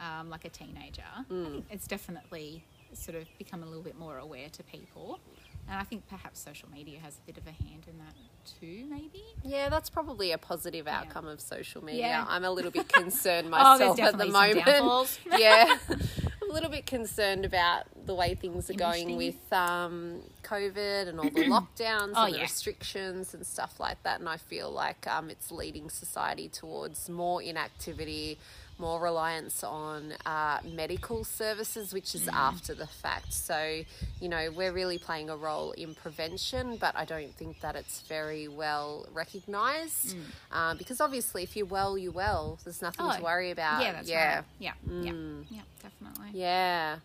um, 0.00 0.30
like 0.30 0.44
a 0.44 0.48
teenager, 0.50 1.02
Hmm. 1.28 1.44
I 1.44 1.48
think 1.50 1.64
it's 1.70 1.86
definitely 1.86 2.64
sort 2.92 3.16
of 3.16 3.26
become 3.38 3.62
a 3.62 3.66
little 3.66 3.82
bit 3.82 3.98
more 3.98 4.18
aware 4.18 4.48
to 4.50 4.62
people, 4.64 5.20
and 5.68 5.78
I 5.78 5.84
think 5.84 6.08
perhaps 6.08 6.40
social 6.40 6.68
media 6.70 6.98
has 7.00 7.14
a 7.18 7.26
bit 7.26 7.38
of 7.38 7.46
a 7.46 7.50
hand 7.52 7.86
in 7.86 7.98
that 7.98 8.14
too. 8.60 8.84
Maybe. 8.88 9.22
Yeah, 9.44 9.68
that's 9.68 9.90
probably 9.90 10.32
a 10.32 10.38
positive 10.38 10.88
outcome 10.88 11.26
of 11.26 11.40
social 11.40 11.84
media. 11.84 12.00
Yeah. 12.00 12.24
I'm 12.28 12.44
a 12.44 12.50
little 12.50 12.70
bit 12.70 12.88
concerned 12.92 13.46
Oh, 13.48 13.50
myself 13.50 14.00
at 14.00 14.18
the 14.18 14.26
moment. 14.26 15.18
yeah. 15.38 15.76
A 16.50 16.52
little 16.52 16.68
bit 16.68 16.84
concerned 16.84 17.44
about 17.44 17.84
the 18.06 18.12
way 18.14 18.34
things 18.34 18.68
are 18.70 18.74
going 18.74 19.16
with 19.16 19.52
um, 19.52 20.20
COVID 20.42 21.06
and 21.06 21.20
all 21.20 21.30
the 21.30 21.44
lockdowns 21.44 22.14
Oh, 22.16 22.24
and 22.24 22.34
the 22.34 22.38
yeah. 22.38 22.42
restrictions 22.42 23.34
and 23.34 23.46
stuff 23.46 23.78
like 23.78 24.02
that. 24.02 24.18
And 24.18 24.28
I 24.28 24.36
feel 24.36 24.68
like 24.68 25.06
um, 25.06 25.30
it's 25.30 25.52
leading 25.52 25.88
society 25.90 26.48
towards 26.48 27.08
more 27.08 27.40
inactivity, 27.40 28.36
more 28.80 29.00
reliance 29.00 29.62
on 29.62 30.12
uh, 30.24 30.58
medical 30.64 31.22
services, 31.22 31.92
which 31.92 32.14
is 32.14 32.26
after 32.28 32.74
the 32.74 32.86
fact. 32.86 33.32
So, 33.32 33.82
you 34.20 34.28
know, 34.28 34.50
we're 34.56 34.72
really 34.72 34.98
playing 34.98 35.28
a 35.30 35.36
role 35.36 35.72
in 35.72 35.94
prevention, 35.94 36.76
but 36.78 36.96
I 36.96 37.04
don't 37.04 37.34
think 37.36 37.60
that 37.60 37.76
it's 37.76 38.00
very 38.02 38.48
well 38.48 39.06
recognised 39.12 40.16
um, 40.50 40.78
because 40.78 41.00
obviously, 41.00 41.42
if 41.42 41.56
you're 41.56 41.66
well, 41.66 41.98
you're 41.98 42.12
well. 42.12 42.58
There's 42.64 42.80
nothing 42.82 43.06
to 43.06 43.18
Oh, 43.18 43.22
worry 43.22 43.50
about. 43.50 43.82
yeah, 43.82 43.92
that's 43.92 44.08
yeah. 44.08 44.34
right. 44.36 44.44
Yeah, 44.58 44.72
yeah, 44.90 45.12
yeah, 45.50 45.60
definitely. 45.82 46.40
Yeah. 46.40 46.96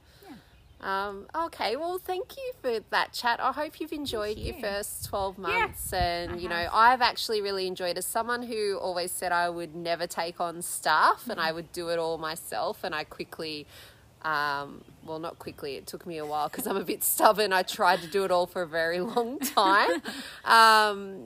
Um, 0.85 1.25
okay, 1.35 1.75
well, 1.77 1.97
thank 1.97 2.37
you 2.37 2.51
for 2.61 2.79
that 2.91 3.11
chat. 3.11 3.39
I 3.41 3.51
hope 3.51 3.79
you've 3.79 3.91
enjoyed 3.91 4.37
your 4.37 4.53
first 4.53 5.05
12 5.09 5.37
months. 5.39 5.91
and, 5.91 6.33
I 6.33 6.35
you 6.35 6.47
know, 6.47 6.55
have. 6.55 6.69
I've 6.73 7.01
actually 7.01 7.41
really 7.41 7.65
enjoyed 7.65 7.97
As 7.97 8.05
someone 8.05 8.43
who 8.43 8.77
always 8.77 9.11
said 9.11 9.31
I 9.31 9.49
would 9.49 9.73
never 9.75 10.05
take 10.05 10.39
on 10.39 10.61
staff 10.61 11.27
and 11.27 11.39
I 11.39 11.47
Mm-hmm. 11.47 11.55
would 11.55 11.71
do 11.73 11.89
it 11.89 11.97
all 11.97 12.19
myself, 12.19 12.83
and 12.83 12.93
I 12.93 13.03
quickly, 13.03 13.65
um, 14.21 14.83
well, 15.03 15.17
not 15.17 15.39
quickly, 15.39 15.75
it 15.75 15.87
took 15.87 16.05
me 16.05 16.17
a 16.19 16.25
while 16.25 16.49
because 16.49 16.67
I'm 16.67 16.77
a 16.77 16.83
bit 16.83 17.03
stubborn. 17.03 17.51
I 17.51 17.63
tried 17.63 18.01
to 18.01 18.07
do 18.07 18.23
it 18.23 18.29
all 18.31 18.45
for 18.45 18.61
a 18.61 18.67
very 18.67 18.99
long 18.99 19.39
time. 19.55 20.01
um, 20.43 21.21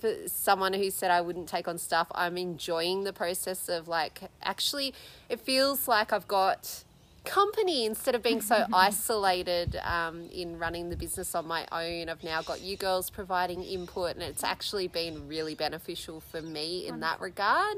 for 0.00 0.12
someone 0.26 0.72
who 0.74 0.90
said 0.90 1.10
I 1.12 1.20
wouldn't 1.20 1.48
take 1.48 1.68
on 1.68 1.78
stuff, 1.78 2.08
I'm 2.14 2.36
enjoying 2.36 3.04
the 3.04 3.12
process 3.12 3.68
of 3.68 3.86
like 3.86 4.22
actually, 4.42 4.92
it 5.28 5.40
feels 5.40 5.86
like 5.86 6.12
I've 6.12 6.26
got 6.28 6.84
company 7.24 7.84
instead 7.84 8.14
of 8.14 8.22
being 8.22 8.40
so 8.40 8.66
isolated 8.72 9.76
um, 9.84 10.28
in 10.32 10.58
running 10.58 10.88
the 10.90 10.96
business 10.96 11.34
on 11.34 11.46
my 11.46 11.66
own. 11.72 12.08
I've 12.08 12.24
now 12.24 12.42
got 12.42 12.60
you 12.60 12.76
girls 12.76 13.10
providing 13.10 13.62
input, 13.62 14.14
and 14.14 14.22
it's 14.22 14.42
actually 14.44 14.88
been 14.88 15.28
really 15.28 15.54
beneficial 15.54 16.20
for 16.20 16.42
me 16.42 16.86
in 16.86 17.00
that 17.00 17.20
regard. 17.20 17.76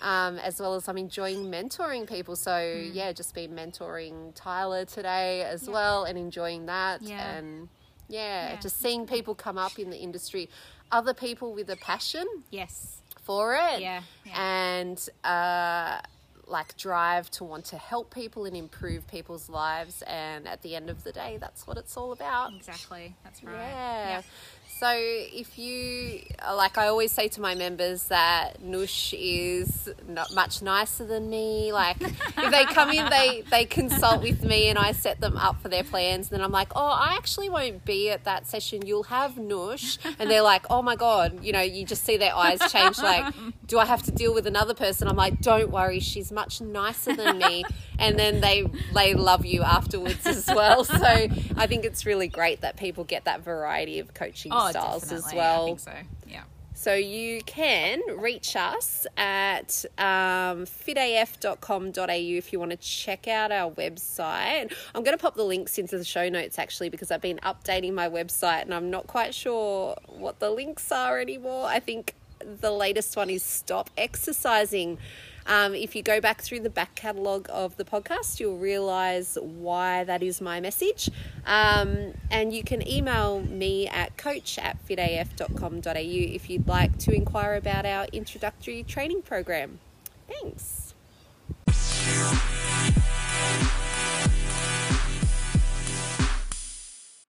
Um, 0.00 0.38
as 0.38 0.58
well 0.60 0.74
as 0.74 0.88
I'm 0.88 0.98
enjoying 0.98 1.44
mentoring 1.44 2.08
people. 2.08 2.34
So, 2.34 2.58
yeah, 2.92 3.12
just 3.12 3.34
been 3.36 3.52
mentoring 3.52 4.32
Tyler 4.34 4.84
today 4.84 5.42
as 5.44 5.68
Yeah. 5.68 5.72
well 5.72 6.04
and 6.04 6.18
enjoying 6.18 6.66
that. 6.66 7.02
Yeah. 7.02 7.36
And 7.36 7.68
yeah, 8.08 8.54
Yeah. 8.54 8.60
just 8.60 8.80
seeing 8.80 9.06
people 9.06 9.36
come 9.36 9.58
up 9.58 9.78
in 9.78 9.90
the 9.90 9.96
industry, 9.98 10.50
other 10.90 11.14
people 11.14 11.52
with 11.54 11.70
a 11.70 11.76
passion 11.76 12.26
Yes. 12.50 13.00
for 13.22 13.54
it, 13.54 13.80
Yeah, 13.80 14.02
yeah. 14.24 14.42
and 14.42 15.08
uh, 15.22 16.00
like 16.52 16.76
drive 16.76 17.30
to 17.32 17.44
want 17.44 17.64
to 17.66 17.76
help 17.76 18.14
people 18.14 18.44
and 18.44 18.56
improve 18.56 19.08
people's 19.08 19.48
lives. 19.48 20.02
And 20.06 20.46
at 20.46 20.62
the 20.62 20.76
end 20.76 20.90
of 20.90 21.02
the 21.02 21.10
day, 21.10 21.38
that's 21.40 21.66
what 21.66 21.76
it's 21.76 21.96
all 21.96 22.12
about. 22.12 22.52
Exactly. 22.54 23.16
That's 23.24 23.42
right. 23.42 23.54
Yeah. 23.54 24.22
So 24.82 24.90
if 24.96 25.60
you 25.60 26.22
uh, 26.44 26.56
like, 26.56 26.76
I 26.76 26.88
always 26.88 27.12
say 27.12 27.28
to 27.28 27.40
my 27.40 27.54
members 27.54 28.04
that 28.04 28.60
Noosh 28.62 29.14
is 29.16 29.88
not 30.08 30.34
much 30.34 30.60
nicer 30.60 31.04
than 31.04 31.30
me. 31.30 31.72
Like 31.72 32.00
if 32.00 32.50
they 32.50 32.64
come 32.64 32.90
in, 32.90 33.08
they 33.08 33.44
they 33.48 33.64
consult 33.64 34.22
with 34.22 34.42
me, 34.42 34.68
and 34.68 34.78
I 34.78 34.90
set 34.90 35.20
them 35.20 35.36
up 35.36 35.62
for 35.62 35.68
their 35.68 35.84
plans. 35.84 36.30
And 36.30 36.38
then 36.38 36.44
I'm 36.44 36.50
like, 36.50 36.72
oh, 36.74 36.84
I 36.84 37.14
actually 37.16 37.48
won't 37.48 37.84
be 37.84 38.10
at 38.10 38.24
that 38.24 38.46
session. 38.48 38.84
You'll 38.84 39.04
have 39.04 39.34
Noosh, 39.34 39.98
and 40.18 40.28
they're 40.28 40.42
like, 40.42 40.66
oh 40.68 40.82
my 40.82 40.96
god, 40.96 41.44
you 41.44 41.52
know, 41.52 41.60
you 41.60 41.84
just 41.84 42.02
see 42.04 42.16
their 42.16 42.34
eyes 42.34 42.58
change. 42.72 42.98
Like, 42.98 43.32
do 43.66 43.78
I 43.78 43.84
have 43.84 44.02
to 44.04 44.10
deal 44.10 44.34
with 44.34 44.48
another 44.48 44.74
person? 44.74 45.06
I'm 45.06 45.16
like, 45.16 45.40
don't 45.40 45.70
worry, 45.70 46.00
she's 46.00 46.32
much 46.32 46.60
nicer 46.60 47.14
than 47.14 47.38
me. 47.38 47.64
And 47.98 48.18
then 48.18 48.40
they 48.40 48.68
they 48.92 49.14
love 49.14 49.46
you 49.46 49.62
afterwards 49.62 50.26
as 50.26 50.46
well. 50.48 50.84
So 50.92 51.08
I 51.08 51.66
think 51.66 51.84
it's 51.84 52.06
really 52.06 52.28
great 52.28 52.60
that 52.60 52.76
people 52.76 53.04
get 53.04 53.24
that 53.24 53.42
variety 53.42 53.98
of 53.98 54.14
coaching 54.14 54.52
Oh, 54.54 54.71
styles 54.72 55.12
as 55.12 55.32
well. 55.34 55.62
I 55.62 55.66
think 55.66 55.80
so. 55.80 55.92
Yeah. 56.26 56.42
So 56.74 56.94
you 56.94 57.42
can 57.42 58.00
reach 58.18 58.56
us 58.56 59.06
at 59.16 59.84
um, 59.98 60.64
fitaf.com.au 60.66 62.06
if 62.08 62.52
you 62.52 62.58
want 62.58 62.72
to 62.72 62.76
check 62.76 63.28
out 63.28 63.52
our 63.52 63.70
website. 63.70 64.72
I'm 64.94 65.04
going 65.04 65.16
to 65.16 65.22
pop 65.22 65.36
the 65.36 65.44
links 65.44 65.78
into 65.78 65.96
the 65.96 66.04
show 66.04 66.28
notes 66.28 66.58
actually 66.58 66.88
because 66.88 67.10
I've 67.10 67.20
been 67.20 67.38
updating 67.44 67.92
my 67.92 68.08
website 68.08 68.62
and 68.62 68.74
I'm 68.74 68.90
not 68.90 69.06
quite 69.06 69.34
sure 69.34 69.96
what 70.08 70.40
the 70.40 70.50
links 70.50 70.90
are 70.90 71.20
anymore. 71.20 71.66
I 71.66 71.78
think 71.78 72.14
the 72.40 72.72
latest 72.72 73.16
one 73.16 73.30
is 73.30 73.42
stop 73.42 73.90
exercising. 73.96 74.98
Um, 75.46 75.74
if 75.74 75.94
you 75.96 76.02
go 76.02 76.20
back 76.20 76.42
through 76.42 76.60
the 76.60 76.70
back 76.70 76.94
catalogue 76.94 77.48
of 77.50 77.76
the 77.76 77.84
podcast, 77.84 78.40
you'll 78.40 78.58
realize 78.58 79.38
why 79.40 80.04
that 80.04 80.22
is 80.22 80.40
my 80.40 80.60
message. 80.60 81.10
Um, 81.46 82.14
and 82.30 82.52
you 82.52 82.62
can 82.62 82.86
email 82.86 83.40
me 83.42 83.88
at 83.88 84.16
coach 84.16 84.58
at 84.58 84.76
fitaf.com.au 84.86 85.92
if 85.94 86.50
you'd 86.50 86.68
like 86.68 86.98
to 86.98 87.14
inquire 87.14 87.54
about 87.54 87.86
our 87.86 88.06
introductory 88.12 88.82
training 88.82 89.22
program. 89.22 89.78
Thanks. 90.28 90.94